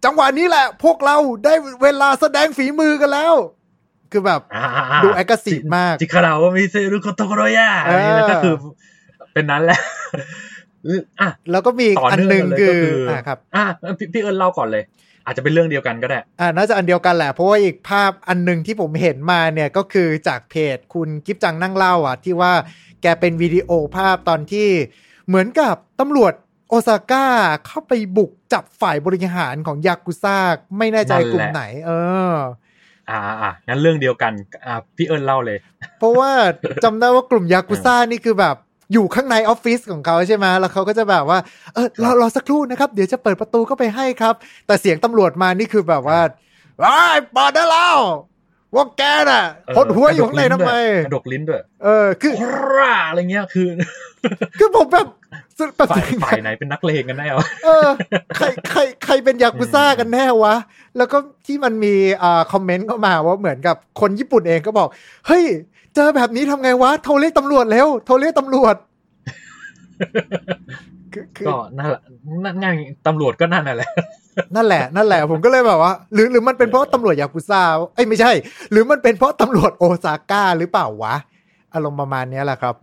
[0.05, 3.33] จังหวะนี้แหละ พวกเราได้เวลาแสดงฝีมือกันแล้ว
[4.11, 8.55] คือแบบอ่าๆๆดูแอคทีฟมากจิคาราว่ามีเซรุโคโตโกโรยะเอออันนี้นะก็คือ
[9.33, 9.79] เป็นนั้นแหละ
[11.21, 13.63] อะแล้วก็มีอีกต่ออันเนื่องหนึ่งเลยคืก็อคืออ่อ่าครับอะ
[13.97, 14.83] พี่พี่เอิญเล่าก่อนเลย
[15.25, 22.51] อาจจะเป็นเรื่องเดียวกันก็ได้ อ่าน่าจะอันเดียวกันแหละ เพราะว่าอีกภาพอันหนึ่งที่ผมเห็นมาเนี่ยก็คือจากเพจคุณกิฟจังนั่งเล่าอะ ที่ว่า
[22.94, 24.69] แกเป็นวิดีโอภาพตอนที่
[25.27, 26.33] เหมือนกับตำรวจ
[26.69, 27.25] โอซาก้า
[27.65, 30.37] เข้าไปบุกจับฝ่ายบริหารของยากุซ่า
[30.77, 31.91] ไม่แน่ใจนั่นแหละกลุ่มไหน เอ
[32.31, 32.33] อ
[33.09, 34.33] อ่าอ่างั้นเรื่องเดียวกัน
[34.65, 35.57] อ่าพี่เอิญเล่าเลย
[35.99, 36.31] เพราะว่า
[36.83, 38.55] จำได้ว่ากลุ่มยากุซ่านี่คือแบบ
[38.93, 41.39] อยู่ข้างในออฟฟิศของเขาใช่ไหมแล้วเขาก็จะแบบว่า
[41.73, 44.35] เออรอรอสักครู่นะครับ เดี๋ยวจะเปิดประตูเข้าไปให้ครับ
[44.67, 46.19] แต่เสียงตำรวจมานี่คือแบบว่า
[46.81, 47.97] ไอ้ยเปิดได้แล้ว
[48.75, 50.71] ว่าแกน่ะเออหดหัวอยู่ข้างในทำไม
[51.05, 52.41] กระดกลิ้นด้วย เออ คือโค
[52.75, 53.67] ราอะไรเงี้ย คือ
[54.59, 55.07] คือผมแบบ
[55.77, 57.87] แบบฝ่ายฝ่ายไหนเป็นนักเลงกันแน่วะเออ
[58.37, 60.55] ใคร ใคร ใครเป็นยากุซ่ากันแน่วะ
[60.97, 61.93] แล้วก็ที่มันมี
[62.23, 64.87] อ่าคอมเมนต์เข้ามาว่าเหมือนกับคนญี่ปุ่นเองก็บอก
[65.27, 65.43] เฮ้ย
[65.95, 68.75] เจอแบบนี้ทำไงวะ โทรเรียกตำรวจเร็วโทรเรียกตำรวจ
[69.99, 70.94] คือคือ
[71.47, 72.01] ก็นั่นแหละ
[72.45, 72.67] นั่นไง
[73.07, 73.89] ตำรวจก็นั่นน่ะแหละ
[74.55, 77.61] นั่นแหละ นั่นแหละ ผมก็เลยแบบว่า หรือหรือมันเป็นเพราะตำรวจยากุซ่า
[77.95, 78.31] เอ้ยไม่ใช่
[78.71, 81.15] หรือมันเป็นเพราะตำรวจโอซาก้าหรือเปล่าวะ
[81.73, 82.75] อารมณ์ประมาณเนี้ยแหละครับ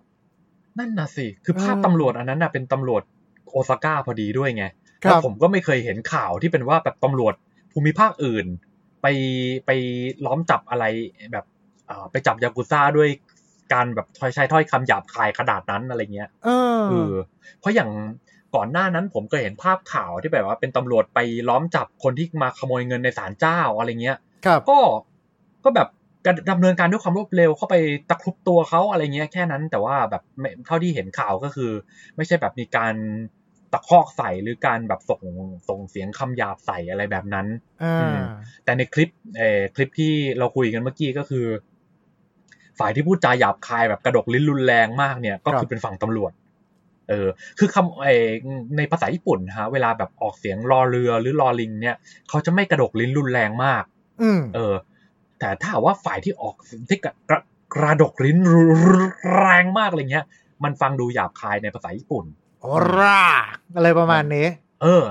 [0.79, 3.03] นั่นน่ะสิ คือภาพเออตำรวจอันนั้นน่ะเป็นตำรวจ
[3.51, 4.65] โอซาก้าพอดีด้วยไง
[5.05, 7.35] ครับแล้วผมก็ไม่เคยเห็นข่าวที่เป็นว่าแบบตำรวจ
[7.73, 8.47] ภูมิภาคอื่น
[9.03, 9.07] ไป
[9.67, 9.71] ไป
[10.25, 10.85] ล้อมจับอะไร
[11.33, 11.45] แบบ
[11.87, 13.09] เอ่อไปจับยากุซ่าด้วย
[13.73, 16.49] การแบบใช้ถ้อยคำหยาบคายขนาดนั้นอะไรเงี้ย เอ
[16.81, 17.15] อเออ
[17.61, 17.91] เพราะอย่าง
[18.57, 24.79] ก่อนหน้านั้นผมก็เห็นภาพข่าวที่แบบว่าเป็นตำรวจไปล้อมจับคนที่มาขโมยเงินในศาลเจ้าอะไรเงี้ยครับก็
[25.65, 25.89] ก็แบบ
[26.27, 27.77] การดำเนินการด้วยความรวดเร็วเข้าไป
[28.11, 31.71] ตะครุบตัวเขาอะไรเงี้ยแค่นั้นแต่ว่าแบบไม่เท่าที่เห็นข่าวก็คือ
[32.17, 32.95] ไม่ใช่แบบมีการ
[33.73, 35.23] ตะคอกใส่หรือการแบบส่ง
[35.69, 37.47] ส่งเสียงคำหยาบใส่อะไรแบบนั้น
[37.83, 38.19] อ่าอืม
[38.65, 41.47] แต่ในคลิปเอ่อคลิปที่เราคุยกันเมื่อกี้ก็คือ
[42.79, 46.33] ฝ่ายที่พูดจาหยาบคายแบบกระดกลิ้นรุนแรงมากเนี่ย ก็คือเป็นฝั่งตำรวจ
[47.09, 47.29] เออ
[47.59, 48.29] คือคำเออ
[48.77, 51.97] ในภาษาญี่ปุ่นนะฮะเวลาแบบออกเสียงรอเรือหรือรอลิง เนี่ย
[52.29, 53.85] เขาจะไม่กระดกลิ้นรุนแรงมาก
[54.23, 54.75] อืมเออ
[55.39, 56.55] แต่ถ้าหากว่าฝ่ายที่ออก
[56.89, 57.41] ที่กระกระ
[57.75, 58.81] กระดกลิ้นรุน
[59.37, 60.25] แรงมากอะไรเงี้ย
[60.65, 62.25] มันฟังดูหยาบคายในภาษาญี่ปุ่น
[62.61, 62.67] โอ
[62.99, 63.23] รา
[63.77, 64.47] อะไรประมาณนี้
[64.83, 65.05] เออ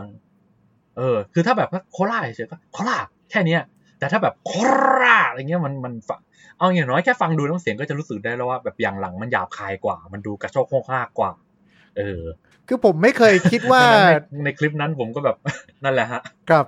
[0.97, 2.97] เออ คือถ้าแบบว่าโคราเฉยๆก็โครา
[3.29, 3.61] แค่เนี้ย
[3.99, 4.51] แต่ถ้าแบบโค
[4.99, 6.19] ราอะไรเงี้ยมันมันฟัง
[6.57, 11.31] เอาอย่างน้อยแค่ฟังดูน้ำเสียงก็จะรู้สึกได้แล้วว่าแบบอย่างหลังมันหยาบคายกว่า มันดูกระโชกโคกฮากกว่า
[11.97, 12.21] เออ
[12.67, 15.37] คือผมไม่เคยคิดว่าดังนั้นในในคลิปนั้นผมก็แบบ
[15.83, 16.65] นั่นแหละฮะครับ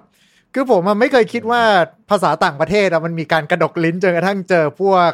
[0.54, 1.62] คือผมอะไม่เคยคิดว่า
[2.10, 5.12] ภาษาต่างประเทศอะมันมีการกระดกลิ้นจนกระทั่งเจอพวก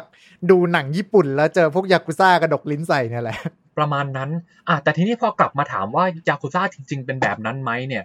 [0.50, 3.38] ดูหนังญี่ปุ่น แล้วเจอพวกยากุซ่ากระดกลิ้นใส่เนี่ยแหละ
[3.78, 4.30] ประมาณนั้น
[4.68, 8.04] อะแต่ทีนี้พอกลับมาถามว่ายากุซ่าจริง ๆ เป็นแบบนั้นไหมเนี่ย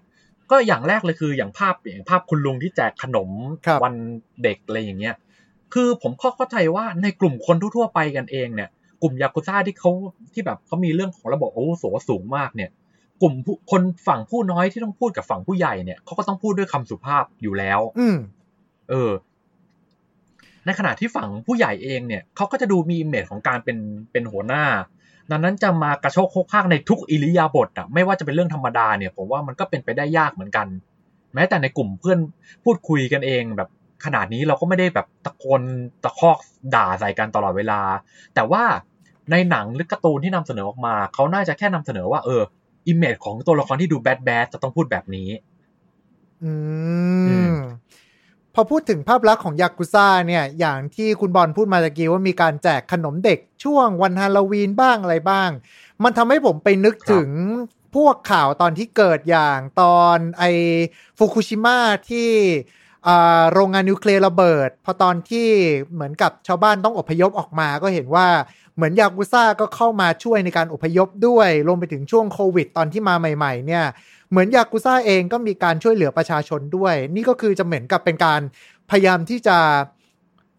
[0.51, 3.29] ก็อย่างแรกเลยคืออย่างภาพอย่างภาพคุณลุงที่แจกขนม
[3.65, 3.95] ครับวัน
[4.43, 5.15] เด็กอะไรอย่างเงี้ย
[5.73, 8.69] คือผมเข้าเข้าใจว่าในกลุ่มคนทั่วๆไปกันเองเนี่ย
[9.01, 9.91] กลุ่มยากุซ่าที่เขา
[10.33, 12.69] ที่แบบเขามีเรื่องของระบบอาวุโสสูงมากเนี่ย
[13.21, 18.17] กลุ่มผู้คนฝั่งผู้น้อยที่ต้องพูดกับฝั่งผู้ใหญ่เนี่ยเขาก็ต้องพูดด้วยคำสุภาพอยู่แล้ว อืม
[18.89, 19.11] เออ
[20.65, 23.77] ในขณะที่ฝั่งผู้ใหญ่เองเนี่ยเขาก็จะดูมี image ของการเป็น
[24.11, 24.63] เป็นหัวหน้า
[25.31, 30.67] ดังนั้นจะมากระโชกโฮกฮากในทุกอิริยาบถอะไม่ว่าจะเป็นเรื่องธรรมดาเนี่ย ผมว่ามันก็เป็นไปได้ยากเหมือนกัน
[31.33, 32.19] แม้แต่ในกลุ่มเพื่อน
[32.63, 33.69] พูดคุยกันเองแบบ
[34.03, 35.61] ขนาดนี้เราก็ไม่ได้แบบตะโกน
[36.03, 36.37] ตะคอก
[36.75, 37.81] ด่าใส่กันตลอดเวลา
[38.35, 38.63] แต่ว่า
[39.31, 42.41] ในหนังหรือการ์ตูนที่นำเสนอออกมา เขาน่าจะแค่นำเสนอว่าเออ
[42.87, 45.29] image ของตัวละครที่ดู bad bad จะต้องพูดแบบนี้
[46.41, 46.51] อื
[47.25, 47.55] อืมม
[48.53, 55.49] พอพูดถึงภาพลักษณ์ของยากุซ่าเนี่ย อย่างที่คุณบอลพูดมาตะกี้ว่ามีการแจกขนมเด็กช่วงวันฮาโลวีนบ้างอะไรบ้าง
[56.03, 57.29] มันทำให้ผมไปนึกครับถึง
[57.95, 60.43] พวกข่าวตอนที่เกิดอย่างตอนไอ
[61.17, 61.77] ฟุกุชิมะ
[62.09, 62.84] ที่อ่า
[63.53, 65.47] โรงงานนิวเคลียร์ระเบิด พอตอนที่
[65.93, 68.27] เหมือนกับชาวบ้านต้องอพยพออกมาก็เห็นว่า
[68.75, 73.85] เหมือนยากุซ่าก็เข้ามาช่วยในการอพยพด้วยรวมไปถึงช่วงโควิด ตอนที่มาใหม่ ๆ เนี่ย
[74.29, 78.41] เหมือนยากุซ่าเองก็มีการช่วยเหลือประชาชนด้วย นี่ก็คือจะเหมือนกับเป็นการ
[78.91, 79.57] พยายามที่จะ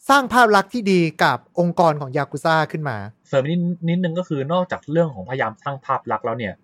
[0.09, 2.97] สร้างภาพลักษณ์ที่ดีกับองค์กรของยากุซ่าขึ้นมา
[3.29, 6.55] เสริมนิดนิดนึงก็คือนอกจากเรื่องของพยายามสร้างภาพลักษณ์แล้วเนี่ย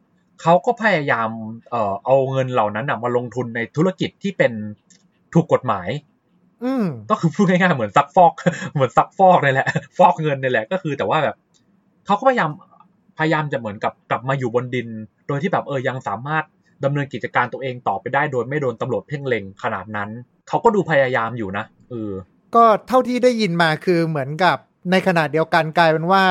[0.42, 1.30] เขาก็พยายาม
[1.70, 4.52] เอ่อเอาเงินเหล่านั้นนะมาลงทุนในธุรกิจที่เป็น
[5.34, 5.88] ถูกกฎหมาย
[6.64, 8.32] อืมก็คือพูดง่ายๆเหมือนซักฟอก
[8.74, 9.68] เหมือนซักฟอกนี่แหละ
[9.98, 11.36] ฟอกเงินนี่แหละ ก็คือแต่ว่าแบบ
[12.06, 12.50] เขาก็พยายาม
[13.18, 14.88] พยายามจะเหมือนกับกลับมาอยู่บนดิน
[15.26, 16.44] โดยที่แบบเออยังสามารถ
[16.84, 20.10] ดำเนินกิจการตัวเองต่อไปได้โดยไม่โดนตำรวจเพ่งเล็งขนาดนั้น
[20.48, 22.12] เขาก็ดูพยายามอยู่นะเออ
[22.54, 24.56] ก็เท่าที่ได้ยินมาคือเหมือนกับ
[24.90, 26.24] ในขณะเดียวกันกลายเป็นว่า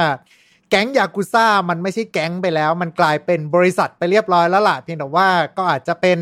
[0.70, 5.28] แก๊งยากุซ่ามันไม่ใช่แก๊งไปแล้ว มันกลายเป็นบริษัทไปเรียบร้อยแล้วล่ะเพียงแต่ว่า
[5.58, 6.20] ก็อาจจะเป็น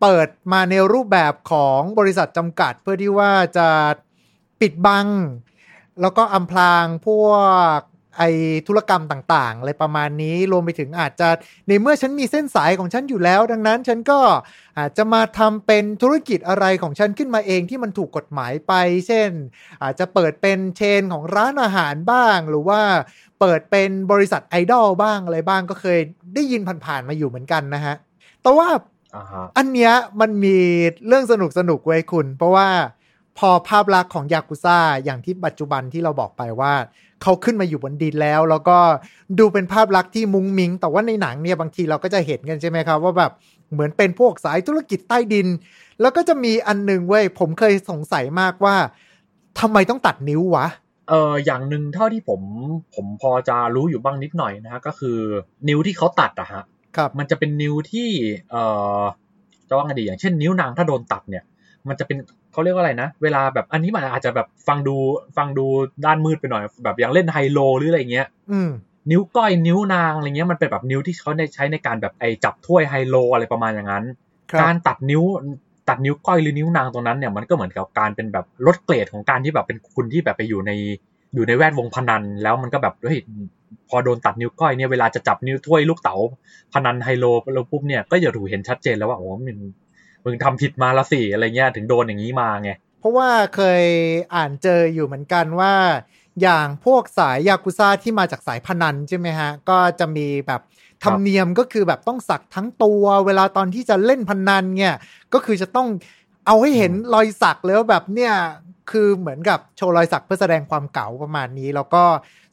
[0.00, 3.68] เปิดมาในรูปแบบของบริษัทจำกัด เพื่อที่ว่าจะ
[4.60, 5.08] ปิดบัง
[6.00, 7.24] แล้วก็อำพรางพว
[7.76, 7.80] ก
[8.18, 8.24] ไอ
[8.66, 11.28] ธุรกรรมต่างๆอะไรประมาณนี้รวมไปถึงอาจจะ
[11.68, 14.20] ในเมื่อฉันมีเส้นสายของฉันอยู่แล้ว ดังนั้นฉันก็
[14.78, 18.72] อาจจะมาทำเป็นธุรกิจอะไรของฉันขึ้นมาเองที่มันถูกกฎหมายไป
[19.06, 19.30] เช่น
[19.82, 22.80] อาจจะเปิดเป็นเชนของร้านอาหารบ้าง หรือว่า
[23.40, 26.00] เปิดเป็นบริษัทไอดอลบ้างอะไรบ้างก็เคย
[26.34, 27.94] ได้ยินผ่านๆมาอยู่เหมือนกันนะฮะ
[28.42, 28.68] แต่ว่า
[29.16, 30.56] อ่าฮะอันเนี้ยมันมี
[31.06, 32.68] เรื่องสนุกสนุกๆไว้ยคุณ เพราะว่า
[33.38, 36.72] พอภาพลักษณ์ของยากุซ่าอย่างที่ปัจจุบันที่เราบอกไปว่า
[37.22, 38.78] เขาขึ้นมาอยู่บนดินแล้ว แล้วก็
[39.38, 43.32] ดูเป็นภาพลักษณ์ที่มุ้งมิง แต่ว่าในหนังเนี่ยบางทีเราก็จะเห็นกันใช่ไหมครับ ว่าแบบ
[43.72, 45.46] เหมือนเป็นพวกสายธุรกิจใต้ดิน
[46.00, 48.76] แล้วก็จะมีอันหนึ่งเว้ยผมเคยสงสัยมากว่า
[49.60, 50.66] ทำไมต้องตัดนิ้ววะ
[51.08, 52.40] เอออย่างหนึ่งเท่าที่ผม
[52.94, 55.18] ผมพอจะรู้อยู่บ้างนิดหน่อยนะฮะก็คือ
[55.68, 56.64] นิ้วที่เขาตัดอะฮะครับ
[57.18, 58.08] มันจะเป็นนิ้วที่
[58.50, 58.62] เอ่
[59.00, 59.02] อ
[59.68, 61.44] จะว่าไงดีอย่างเช่นนิ้วนางถ้าโดนตัดเนี่ย
[61.88, 62.18] มันจะเป็น
[62.52, 64.96] เขาเรียกว่าอะไรนะ เวลาแบบอันนี้มันอาจจะแบบฟังดู
[65.36, 65.66] ฟังดู
[66.04, 68.70] ด้านมืดไปหน่อย แบบอย่างเล่นไฮโลหรืออะไรเงี้ยอืม
[69.10, 74.04] นิ้วก้อยนิ้วนางอะไรเงี้ยมันเป็นแบบนิ้วที่เขาใช้ในการแบบไอจับถ้วยไฮโลอะไรประมาณอย่างนั้น
[74.50, 75.22] ครับการตัดนิ้ว
[75.88, 80.72] ตัดนิ้วก้อยหรือนิ้วนางตรงนั้นเนี่ยมันก็เหมือนกับการเป็นแบบลดเกรดของการที่แบบเป็นคุณที่แบบไปอยู่ใน
[81.34, 83.18] อยู่ในแวดวงพนันแล้วมันก็แบบเฮ้ย
[83.88, 86.16] พอโดนตัดนิ้วก้อยเนี่ยเวลาจะจับนิ้วถ้วยลูกเต๋า
[86.72, 89.58] พนันไฮโลแล้วปุ๊บเนี่ยก็จะถูกเห็นชัดเจนแล้วว่าโอ้มึง
[90.24, 92.70] มึงทำผิดมาละสิอะไรเงี้ยถึงโดนอย่างนี้มาไง
[93.00, 93.84] เพราะว่าเคย
[94.34, 95.74] อ่านเจออยู่เหมือนกันว่า
[96.42, 100.60] อย่างพวกสายยากุซ่าที่มาจากสายพนันใช่ไหมฮะ ก็จะมีแบบ
[101.04, 104.96] ธรรมเนียมก็คือแบบต้องสักทั้งตัว เวลาตอนที่จะเล่นพนันเนี่ย
[105.32, 105.88] ก็คือจะต้อง
[106.46, 108.34] เอาให้เห็นรอยสักแล้วแบบเนี่ย
[108.90, 112.02] คือเหมือนกับโชว์รอยสักเพื่อแสดงความเก๋าประมาณนี้ แล้วก็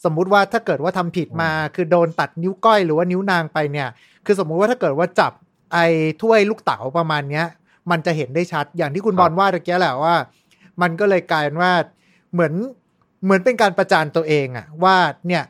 [0.05, 3.89] สมมุติว่าถ้าเกิดว่าทำผิดมา คือโดนตัดนิ้วก้อยหรือว่านิ้วนางไปเนี่ย
[4.25, 5.31] คือสมมุติว่าถ้าเกิดว่าจับ
[5.73, 5.85] ไอ้
[6.21, 7.45] ถ้วยลูกเต๋าประมาณเนี้ย
[7.91, 10.15] มันจะเห็นได้ชัดอย่างที่คุณครับบอลว่าตะเกียแหละว่า
[10.81, 11.73] มันก็เลยกลายเป็นว่า
[12.33, 12.53] เหมือน
[13.23, 14.95] เหมือนเป็นการประจานตัวเองอะว่า
[15.27, 15.43] เนี่ย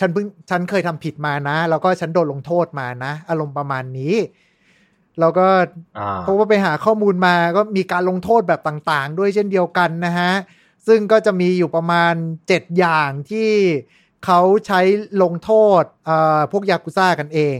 [0.00, 4.14] ฉันเพิ่งฉันเคยทำผิดมานะ แล้วก็ฉันโดนลงโทษมานะ อารมณ์ประมาณนี้
[5.20, 5.46] แล้วก็
[5.98, 10.32] อ่าเพราะว่าไปหาข้อมูลมาก็มีการลงโทษแบบต่างๆ ด้วยเช่นเดียวกันนะฮะ
[10.86, 12.14] ซึ่งก็จะมีอยู่ประมาณ
[12.46, 13.50] 7 อย่างที่
[14.24, 14.80] เขาใช้
[15.22, 15.50] ลงโท
[15.80, 17.56] ษเอ่อพวกยากุซ่ากันเอง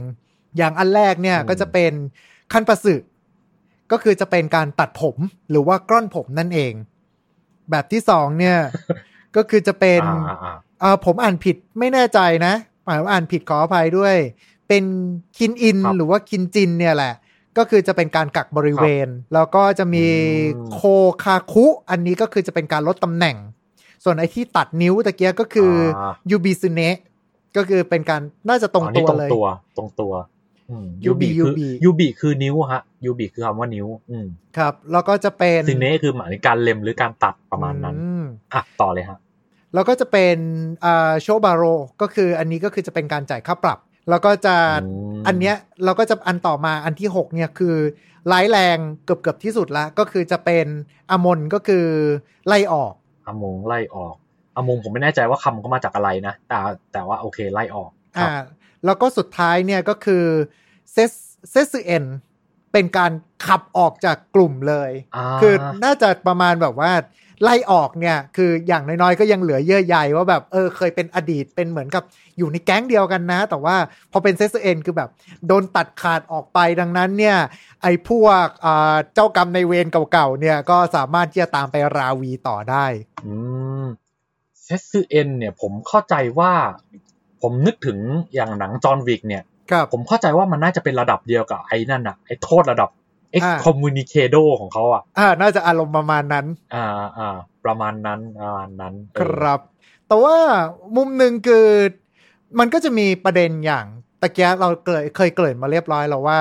[0.57, 1.91] อย่างอันแรกเนี่ยอืมก็จะเป็น
[2.53, 2.95] ขั้นประสึ
[3.91, 5.17] ก็คือจะเป็นการตัดผม
[5.49, 6.73] หรือว่ากล้อนผมนั่นเอง
[7.71, 8.57] แบบที่สองเนี่ย
[9.35, 14.15] ก็คือจะเป็นอ่าอ่าเออผมอ่านผิดไม่แน่ใจนะหมายว่าอ่านผิดขออภัยด้วย
[14.67, 14.83] เป็น
[15.37, 17.13] คินอินครับหรือว่าคินจินเนี่ยแหละ
[17.57, 20.05] ก็คือจะเป็นการกักบริเวณ แล้วก็จะมี
[20.55, 20.81] อืมโค
[21.23, 23.37] คาคุ อันนี้ก็คือจะเป็นการลดตำแหน่ง
[24.03, 25.71] ส่วนไอ้ที่ตัดนิ้วตะเกียก็คือ
[26.31, 26.97] ยูบิซุเนะ
[27.57, 29.45] ก็คือเป็นการน่าจะตรงอ๋อตันี่วตรงเลยตัว
[29.77, 30.13] ตรงตัว
[30.69, 34.27] อืมยูบีคือยูบียูบีคือนิ้วฮะยูบีคือคำว่านิ้ว อืม
[34.57, 39.19] ครับ แล้วก็จะเป็นซินเน่คือหมายถึงการเล็มหรือการตัดประมาณนั้นอืมอะต่อเลยฮะ
[39.73, 40.37] แล้วก็จะเป็น
[40.85, 41.63] อ่าโชบาโร
[42.01, 43.79] ก็คืออันนี้ก็คือจะเป็นการจ่ายค่าปรับ
[44.09, 44.75] แล้วก็จะอื
[45.21, 47.75] มอันเนี้ยเราก็จะอันต่อมาอันที่6เนี่ยคือ
[48.31, 50.67] ร้ายแรงเกือบเกือบที่สุดละก็คือจะเป็น
[51.11, 51.85] อมนก็คือ
[52.47, 52.93] ไล่ออก
[53.25, 54.15] อามงไล่ออก
[54.55, 56.57] อามงผมไม่แน่ใจว่าคำเขามาจากอะไรนะ แต่
[56.93, 58.31] แต่ว่าโอเคไล่ออกครัอ่าบ
[58.85, 60.25] แล้วก็สุดท้ายเนี่ยก็คือ
[60.91, 61.11] เซส
[61.51, 62.05] เซสเอ็น
[62.71, 63.11] เป็นการ
[63.45, 66.91] ขับออกจากกลุ่มเลยอ่าคือน่าจะประมาณแบบว่า
[67.43, 72.03] ไล่ออกเนี่ย คืออย่างน้อยๆก็ยังเหลือเยื่อใยว่าแบบเออเคยเป็นอดีตเป็นเหมือนกับ
[72.37, 73.75] อยู่ในแก๊งเดียวกันนะ แต่ว่า
[74.11, 75.09] พอเป็นเซสเอ็นคือแบบ
[75.47, 77.37] โดนตัดขาดออกไปดังนั้นเนี่ย
[77.81, 82.85] ไอ้พวกอ่าเจ้ากรรมในายเวรเก่าๆเนี่ยก็สามารถที่จะตามไปราวีต่อได้
[83.25, 83.33] อื
[83.83, 83.85] ม
[84.63, 86.51] เซซเอ็นเนี่ยผมเข้าใจว่า
[87.41, 87.97] ผมนึกถึง
[88.33, 92.89] อย่างหนังจอห์นวิกเนี่ยครับผมเข้าใจว่ามันน่าจะเป็นระดับเดียวกับไอ้นั่นอะไอ้โทษระดับ
[93.43, 96.85] อ่า excommunicado ของเขาอะอ่า น่าจะอารมณ์ประมาณนั้น อ่า
[97.17, 99.59] อ่า ประมาณนั้นประมาณนั้นเอคอรับ
[100.07, 100.37] แต่ว่า
[100.95, 101.67] มุมหนึ่งคือ
[102.59, 103.85] มันก็จะมีประเด็นอย่าง
[104.21, 106.39] ตะเกียเราเคยเคยเกริ่นมาเรียบร้อยแล้วว่า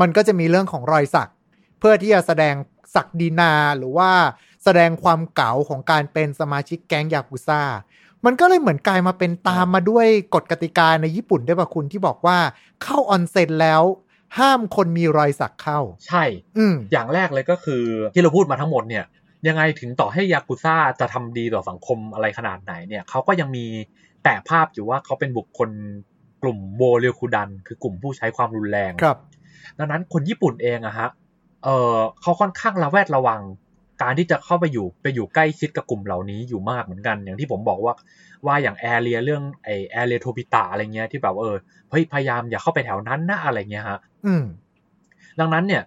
[0.00, 1.30] มันก็จะมีเรื่องของรอยสัก
[1.78, 2.54] เพื่อที่จะแสดง
[2.94, 4.10] ศักดินาหรือว่า
[4.64, 7.62] แสดงความเก๋าของการเป็นสมาชิกแก๊งยากุซ่า
[8.24, 12.38] มันก็เลยเหมือนกลายมาเป็นตามมาด้วยกฎกติกาในญี่ปุ่นด้วยป่ะคุณที่บอกว่า
[12.82, 13.82] เข้าออนเซ็นแล้ว
[14.38, 16.24] ห้ามคนมีรอยสักเข้า ใช่
[16.58, 17.82] อืมอย่างแรกเลยก็คือ
[18.14, 19.04] ที่เราพูดมาทั้งหมดเนี่ย
[19.48, 23.66] ยังไงถึงต่อให้ยากุซ่าจะทำดีต่อสังคมอะไรขนาดไหนเนี่ยเขาก็ยังมี
[24.24, 25.70] แต่ภาพอยู่ว่าเขาเป็นบุคคล
[26.42, 29.18] กลุ่มโบเรียวคูดัน คือกลุ่มผู้ใช้ความรุนแรงครับ
[29.78, 31.08] ดังนั้นคนญี่ปุ่นเองอะฮะ
[31.64, 33.42] เออเขาค่อนข้างระแวดระวัง
[34.02, 37.94] การที่จะเข้าไปอยู่ไปอยู่ใกล้ชิดกับกลุ่มเหล่านี้อยู่มากเหมือนกัน อย่างที่ผมบอกว่า
[38.46, 41.56] ว่าอย่างแอเรียเรื่องไอแอเรียโทปิตาอะไรเงี้ยที่แบบเออ
[41.90, 44.13] เฮ้ยพยายามอย่าเข้าไปแถวนั้นนะอะไรเงี้ยฮะอืม
[45.40, 45.82] ดังนั้นเนี่ย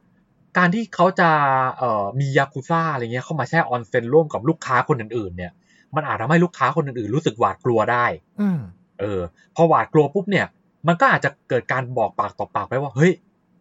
[0.57, 1.29] การที่เขาจะ
[1.77, 5.51] เอ่อมียากุซ่าอะไรเงี้ยเข้ามาแช่ออนเซ็นร่วมกับลูกค้าคนอื่นๆเนี่ย
[5.95, 8.05] มันอาจทำให้ลูกค้าคนอื่นๆรู้สึกหวาดกลัวได้
[8.41, 8.59] อืม
[8.99, 9.21] เออ
[9.55, 10.45] พอหวาดกลัวปุ๊บเนี่ย
[10.88, 13.13] มันก็อาจจะเกิดการบอกปากต่อปากไปว่าเฮ้ย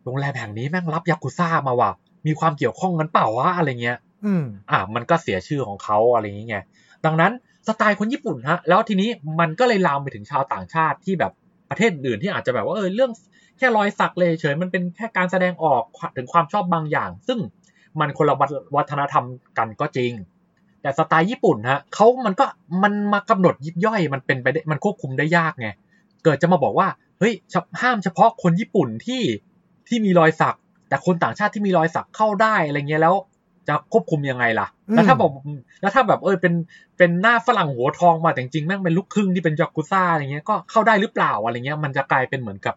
[0.05, 1.91] โรงแรมแห่งนี้แม่งรับยากุซ่ามาว่ะ
[2.27, 6.65] มีความเกี่ยวข้องกันเปล่าวะอะไรเงี้ยอืมอะมันก็เสียชื่อของเขาอะไรอย่างเงี้ย
[7.05, 7.33] ดังนั้น
[7.69, 9.09] สไตล์คนญี่ปุ่นฮะ แล้วทีนี้
[9.41, 11.33] มันก็เลยลามไปถึงชาวต่างชาติที่แบบ
[11.71, 13.11] ประเทศอื่นที่อาจจะแบบว่าเออเรื่อง
[13.59, 15.83] แค่รอยสักเลยเฉยมันเป็นแค่การแสดงออก
[16.17, 17.39] ถึงความชอบบางอย่าง ซึ่ง
[18.01, 18.37] มันคนละ
[18.77, 19.25] วัฒนธรรม
[19.59, 20.13] กันก็จริง
[20.83, 22.47] แต่สไตล์ญี่ปุ่นฮะเขามันก็
[22.83, 25.69] มันมากำหนดยิบย่อย มันเป็นไปได้มันควบคุมได้ยากไง
[26.25, 26.89] เกิดจะมาบอกว่า
[27.19, 27.35] เฮ้ย
[27.83, 29.23] ห้ามเฉพาะคนญี่ปุ่นที่
[29.89, 30.57] ที่มีรอยสัก
[30.89, 33.15] แต่คนต่างชาติที่มีรอยสักเข้าได้อะไรเงี้ยแล้ว
[33.69, 35.31] จะควบคุมยังไงล่ะอืมแล้วถ้าบอก
[35.81, 36.55] แล้วถ้าแบบเออเป็น
[36.99, 42.75] เป็นหน้าฝรั่งหัวทองมาแต่จริงๆแม่งเป็นลูกครึ่งที่เป็นยากุซ่าอะไรเงี้ยก็เข้าได้หรือเปล่าอะไรเงี้ยมันจะกลายเป็นเหมือนกับ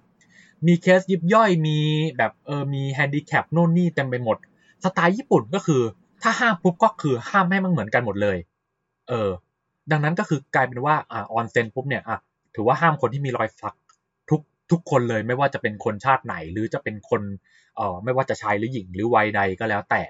[0.68, 1.78] มีเคสยิบย่อยมี
[2.18, 4.38] แบบเออมีแฮนดิแคปโน่นนี่เต็มไปหมด
[4.84, 5.82] สไตล์ญี่ปุ่นก็คือ
[6.24, 8.38] ถ้าห้ามปุ๊บก็คือห้ามให้มันเหมือนกันหมดเลย
[9.10, 9.30] เออ
[9.92, 12.18] ดังนั้นก็คือกลายเป็นว่าอ่าออนเซนปุ๊บเนี่ยอะ
[12.56, 13.76] ถือว่าห้ามคนที่มีรอยสัก
[14.30, 17.22] ทุกทุกคนเลยไม่ว่าจะเป็นคนชาติไหน หรือจะเป็นคน
[17.76, 20.04] เอ่อไม่ว่าจะชายหรือหญิงหรือวัยใดก็แล้วแต่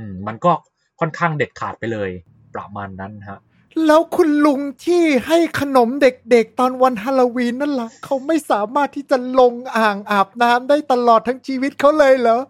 [0.00, 0.52] อืมมันก็
[1.00, 2.10] ค่อนข้างเด็ดขาดไปเลย
[2.54, 3.40] ประมาณนั้นฮะ
[3.86, 12.40] แล้วคุณลุงที่ให้ขนมเด็กๆ ตอนวันฮาโลวีนนั่นละ่ะเขาไม่สามารถที่จะลงอ่างอาบน้ำได้ตลอดทั้งชีวิตเขาเลยเหรอ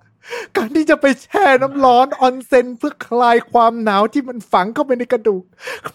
[0.56, 5.44] การที่จะไปแช่น้ำร้อนออนเซ็นเพื่อคลายความหนาวที่มันฝังเข้าไปในกระดูก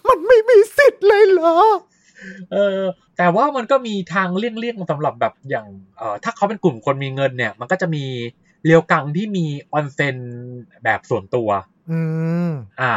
[0.08, 1.56] มันไม่มีสิทธิ์เลยเหรอ
[2.52, 2.80] เออ
[3.16, 8.04] แต่ว่ามันก็มีทางเลี่ยงๆสำหรับแบบอย่างเอ่อถ้าเขาเป็นกลุ่มคนมีเงินเนี่ย มันก็จะมี
[8.66, 10.16] เรียวกังที่มีออนเซ็น
[10.84, 11.48] แบบส่วนตัว
[11.90, 11.98] อื
[12.48, 12.50] ม
[12.80, 12.94] อ่า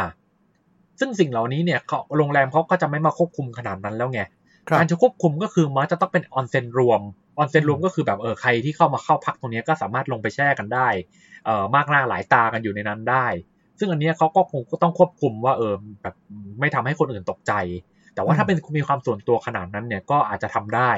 [0.98, 4.20] ซึ่งสิ่งเหล่านี้เนี่ยเขาโรงแรมเขาก็จะไม่มาควบคุมขนาดนั้นแล้วไง
[4.68, 7.00] ครับการจะควบคุมก็คือมันจะต้องเป็นออนเซ็นรวม
[7.38, 10.88] ออนเซ็นรวมก็คือแบบเออใครที่เข้ามาเข้าพักตรงเนี้ยก็สามารถลงไปแช่กันได้
[11.44, 13.26] เอ่อมากหน้าหลายตากันอยู่ในนั้นได้
[13.78, 16.14] ซึ่งอันเนี้ยเขาก็คงก็ต้องควบคุมว่าเออแบบ
[16.60, 17.52] ไม่ทำให้คนอื่นตกใจ
[18.14, 20.90] แต่ว่าถ้าเป็นมีความส่วนตัวขนาดนั้นเนี่ยก็อาจจะทำได้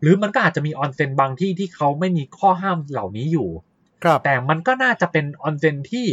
[0.00, 3.71] หรือมันก็อาจจะมีออนเซ็นบางที่ที่เขาไม่มีข้อห้ามเหล่านี้อยู่ครับ
[4.24, 6.06] แต่มันก็น่าจะเป็นออนเซ็นที่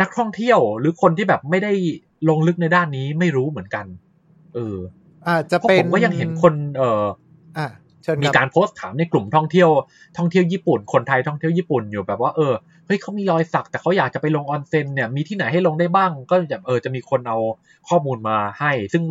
[0.00, 1.72] นักท่องเที่ยวหรือคนที่แบบไม่ได้
[2.28, 3.86] ลงลึกในด้านนี้ไม่รู้เหมือนกัน
[4.54, 4.76] เออ
[5.26, 7.04] อาจจะเพราะเป็นผมก็ยังเห็นคน เออ
[7.58, 7.68] อะ
[8.02, 9.70] เชิญมีครับการโพสต์ถามในกลุ่มท่องเที่ยว
[10.18, 12.52] ท่องเที่ยวญี่ปุ่น คนไทยท่องเที่ยวญี่ปุ่นอยู่แบบว่าเออ
[12.86, 17.38] เฮ้ยเขามีรอยสัก แต่เขาอยากจะไปลงออนเซ็นเนี่ยมีที่ไหนให้ลงได้บ้าง ก็แบบเออจะมีคนเอา
[17.88, 19.02] ข้อมูลมาให้ ซึ่ง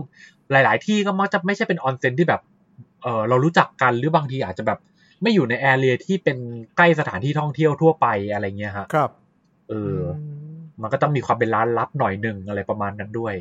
[0.52, 2.42] หลาย ๆ ที่ก็มักจะไม่ใช่เป็นออนเซ็นที่แบบ
[3.02, 4.80] เออเรารู้จักกันหรือบางทีอาจจะแบบ
[5.22, 6.38] ไม่อยู่ในแอเรียที่เป็น
[6.78, 9.12] ใกล้สถานที่ท่องเที่ยวทั่วไปอะไรเงี้ยฮะครับ
[9.70, 9.98] เออ
[10.82, 13.34] มันก็ต้องมีความเป็นร้านลับหน่อยหนึ่งอะไรประมาณนั้นด้วย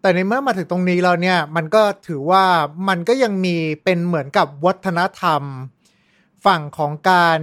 [0.00, 2.44] แต่ในเมื่อมาถึงตรงนี้แล้วเนี่ย มันก็ถือว่า
[2.88, 5.42] มันก็ยังมีเป็นเหมือนกับวัฒนธรรม
[6.46, 7.38] ฝั่งของการ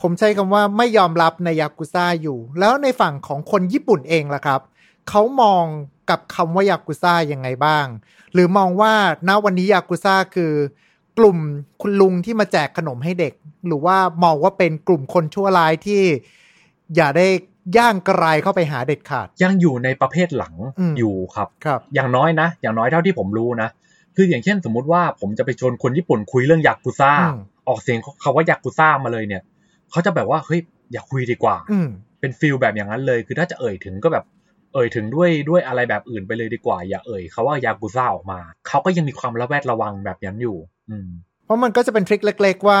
[0.00, 4.60] ผมใช้คำว่าไม่ยอมรับในยากุซ่าอยู่ แล้วในฝั่งของคนญี่ปุ่นเองล่ะครับ
[5.08, 5.64] เขามอง
[6.10, 7.86] กับคำว่ายากุซ่ายังไงบ้าง
[8.32, 8.92] หรือมองว่า
[9.28, 10.52] ณวันนี้ยากุซ่าคือ
[11.18, 11.38] กลุ่ม
[11.82, 13.34] คุณลุงที่มาแจกขนมให้เด็ก
[13.66, 16.02] หรือว่ามองว่าเป็นกลุ่มคนชั่วร้ายที่
[16.96, 17.26] อย่าได้
[17.76, 23.68] ย่างกรายเข้าไปหาเด็ดขาด ยังอยู่ในประเภทหลังอืมอยู่ครับครับ อย่างน้อยนะ อย่างน้อยเท่าที่ผมรู้นะ
[24.16, 27.38] คืออย่างเช่นสมมุติว่าผมจะไปชวนคนญี่ปุ่นคุยเรื่องยากุซ่าอืม
[27.68, 29.42] ออกเสียงคาว่ายากุซ่ามาเลยเนี่ย
[29.90, 30.60] เขาจะแบบว่าเฮ้ย
[30.92, 31.88] อย่าคุยดีกว่าอืม
[32.20, 34.24] เป็นฟิลแบบอย่างนั้นเลย คือถ้าจะเอ่ยถึงก็แบบ
[34.72, 40.73] เอ่ยถึงด้วยด้วยอะไรแบบอื่นไปเลยดีกว่า อย่าเอ่ยเขาว่ายากุซ่าออกมา เขาก็ยังมีความระแวดระวังแบบนั้นอยู่อืม
[41.44, 42.76] เพราะมันก็จะเป็นทริคเล็ก ๆ ว่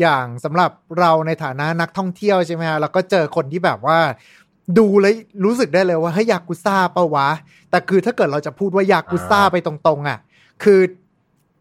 [0.00, 3.98] อย่างสำหรับเราในฐานะนักท่องเที่ยวใช่ไหมฮะเราก็เจอคนที่แบบว่า
[4.78, 7.28] ดูแล้วรู้สึกได้เลยว่าเฮ้ยยากุซ่าปะวะ
[7.70, 10.18] แต่คือถ้าเกิดเราจะพูดว่ายากุซ่าอ่าไปตรงๆ อะ
[10.62, 10.80] คือ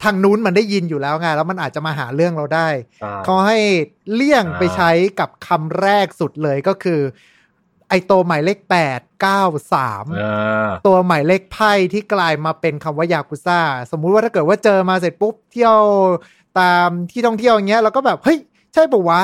[0.03, 2.67] ทางนู้นมันได้ยินอยู่แล้วไงแล้วมันอาจจะมาหาเรื่องเราได้
[2.99, 3.59] ใช่เขาให้
[4.13, 6.99] เลี่ยงอ่าไปใช้กับคำแรกสุดเลยก็คือ
[7.91, 9.41] ไอตัวหมายเลขแปดเก้า
[9.73, 10.23] สามเอ
[10.67, 13.59] อตัวหมายเลขไพ่ที่กลายมาเป็นคำว่ายากุซ่า
[13.91, 15.77] สมมุติว่าถ้าเกิดว่าเจอมาเสร็จปุ๊บเที่ยว
[16.59, 18.37] ตามที่ท่องเที่ยวอย่างเงี้ยเราก็แบบ เฮ้ย
[18.73, 19.19] ใช่ปะวะ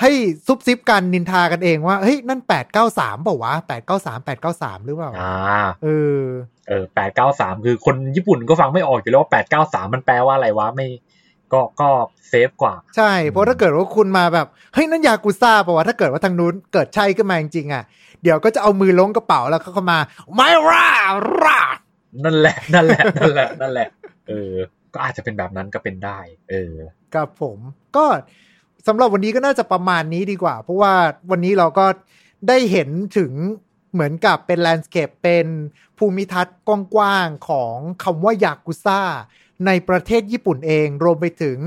[0.00, 0.10] ให้
[0.46, 5.34] ซุบซิบกันนินทากันเองว่า เฮ้ย นั่นแปดเก้าสามปะวะแปดเก้าสามแปดเก้าสามหรือเปล่าอ่า
[5.82, 6.20] เออ
[6.68, 10.86] เออแปดเก้าสามคือคนญี่ปุ่นก็ฟังไม่ออกอยู่แล้วว่าแปดเก้าสามมันแปลว่าอะไรวะไม่
[11.52, 11.88] ก็ก็
[12.28, 17.84] เซฟกว่า ใช่ เพราะถ้าเกิดว่าคุณมาแบบ เฮ้ย นั่นยากุซ่าปะวะถ้าเกิดว่าทางนู้นเกิดใช่ขึ้นมาจริงๆอะ
[18.22, 19.98] เดี๋ยวก็จะเอามือลงกระเป๋าแล้วก็เข้ามา
[20.34, 20.88] ไม่ร่า
[21.42, 21.60] ร่า
[22.24, 23.88] นั่นแหละ นั่นแหละ นั่นแหละ นั่นแหละ
[24.28, 24.52] เออ
[24.94, 26.18] ก็อาจจะเป็นแบบนั้นก็เป็นได้
[26.50, 26.74] เออ
[27.14, 27.58] ครับผม
[27.96, 28.04] ก็
[28.86, 30.92] สำหรับวันนี้ก็น่าจะประมาณนี้ดีกว่า เพราะว่า
[31.30, 31.86] วันนี้เราก็
[32.48, 33.32] ได้เห็นถึง
[33.92, 35.46] เหมือนกับเป็นแลนด์สเคปเป็น
[35.98, 36.56] ภูมิทัศน์
[36.94, 39.02] กว้างๆของคำว่ายากุซ่า
[39.66, 41.58] ในประเทศญี่ปุ่นเองรวมไปถึง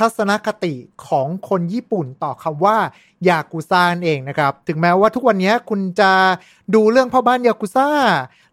[0.00, 0.74] ทัศนคติ
[1.08, 2.76] ของคนญี่ปุ่นต่อคำว่า
[3.28, 6.12] ยากุซ่านเองนะครับ ถึงแม้ว่าทุกวันนี้คุณจะ
[6.74, 7.88] ดูเรื่องพ่อบ้านยากุซ่า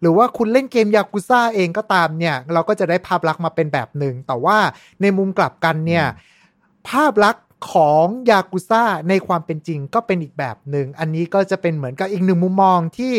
[0.01, 4.57] หรือว่าคุณเล่นเกมยากุซ่าเองก็ตามเนี่ย เราก็จะได้ภาพลักษณ์มาเป็นแบบหนึ่ง แต่ว่า
[5.01, 6.05] ในมุมกลับกันเนี่ย
[6.89, 13.13] ภาพลักษณ์ของยากุซ่าในความเป็นจริงก็เป็นอีกแบบหนึ่ง อันนี้ก็จะเป็นเหมือนกับอีกหนึ่งมุมมองที่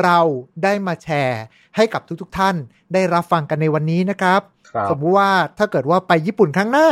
[0.00, 0.18] เรา
[0.62, 1.42] ได้มาแชร์
[1.76, 2.56] ให้กับทุกๆท่าน
[2.92, 4.40] ได้รับฟังกันในวันนี้นะครับ
[4.90, 6.88] สมมุติว่าถ้าเกิดว่าไปญี่ปุ่นครั้งหน้า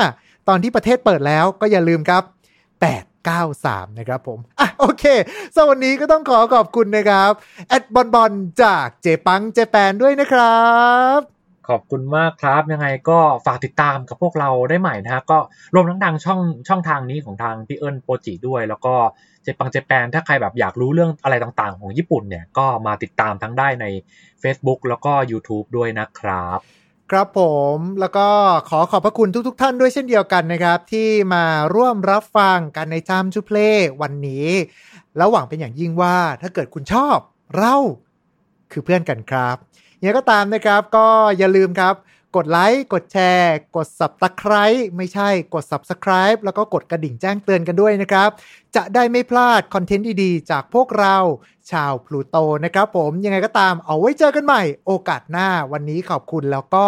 [0.49, 2.22] ตอนที่ประเทศเปิดแล้วก็อย่าลืมครับ
[3.31, 5.05] 893 นะครับผม อะ โอเค
[5.55, 7.33] สำหรับวันนี้ก็ต้องขอขอบคุณนะครับ
[7.68, 10.62] แอดบอลบอลจากเจปังเจแปนด้วยนะครั
[11.18, 11.20] บ
[11.68, 15.39] ขอบคุณมากครับ ยังไงก็ฝากติดตามกับพวกเราได้ใหม่นะฮะ ก็
[15.74, 18.95] รวมทั้งทางช่องช่องทางนี้ของทางพี่เอิญโปรจิด้วย แล้วก็
[19.43, 23.87] เจปังเจแปน ถ้าใครแบบอยากรู้เรื่องอะไรต่างๆ ของญี่ปุ่นเนี่ย ก็มาติดตามทั้งได้ใน
[24.43, 26.61] Facebook แล้วก็ YouTube ด้วยนะครับ
[27.11, 27.41] ครับผ
[27.77, 28.29] มแล้วก็
[28.71, 31.45] ขอขอบพระคุณทุกๆทท่านด้วยเช่นเดียวกันนะครับ ที่มา
[31.75, 34.49] ร่วมรับฟังกันใน Time to Play วันนี้
[35.17, 37.19] แล้วหวังเป็นอย่างยิ่งว่าถ้าเกิดคุณชอบ
[37.57, 37.77] เรา
[38.73, 39.57] คือเพื่อนกันครับ
[39.99, 41.07] ยังไงก็ตามนะครับก็
[41.39, 41.95] อย่าลืมครับ
[42.37, 48.31] กดไลค์กดแชร์ กด subscribe ไม่ใช่กด subscribe แล้วก็กดกระดิ่งแจ้งเตือนกันด้วยนะครับ
[48.76, 51.16] จะได้ไม่พลาดคอนเทนต์ดีๆ จากพวกเรา
[51.70, 56.87] ชาวพลูโตนะครับผมยังไงก็ตามเอาไว้เจอกันใหม่โอกาสหน้าวันนี้ขอบคุณแล้วก็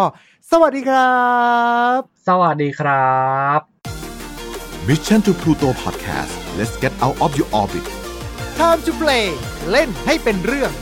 [0.50, 1.20] สวัสดีครั
[1.96, 3.20] บ สวัสดีครั
[3.58, 3.60] บ
[4.88, 7.86] Mission to Pluto Podcast let's get out of your orbit
[8.58, 9.26] Time to play
[9.70, 10.72] เล่นให้เป็นเรื่อง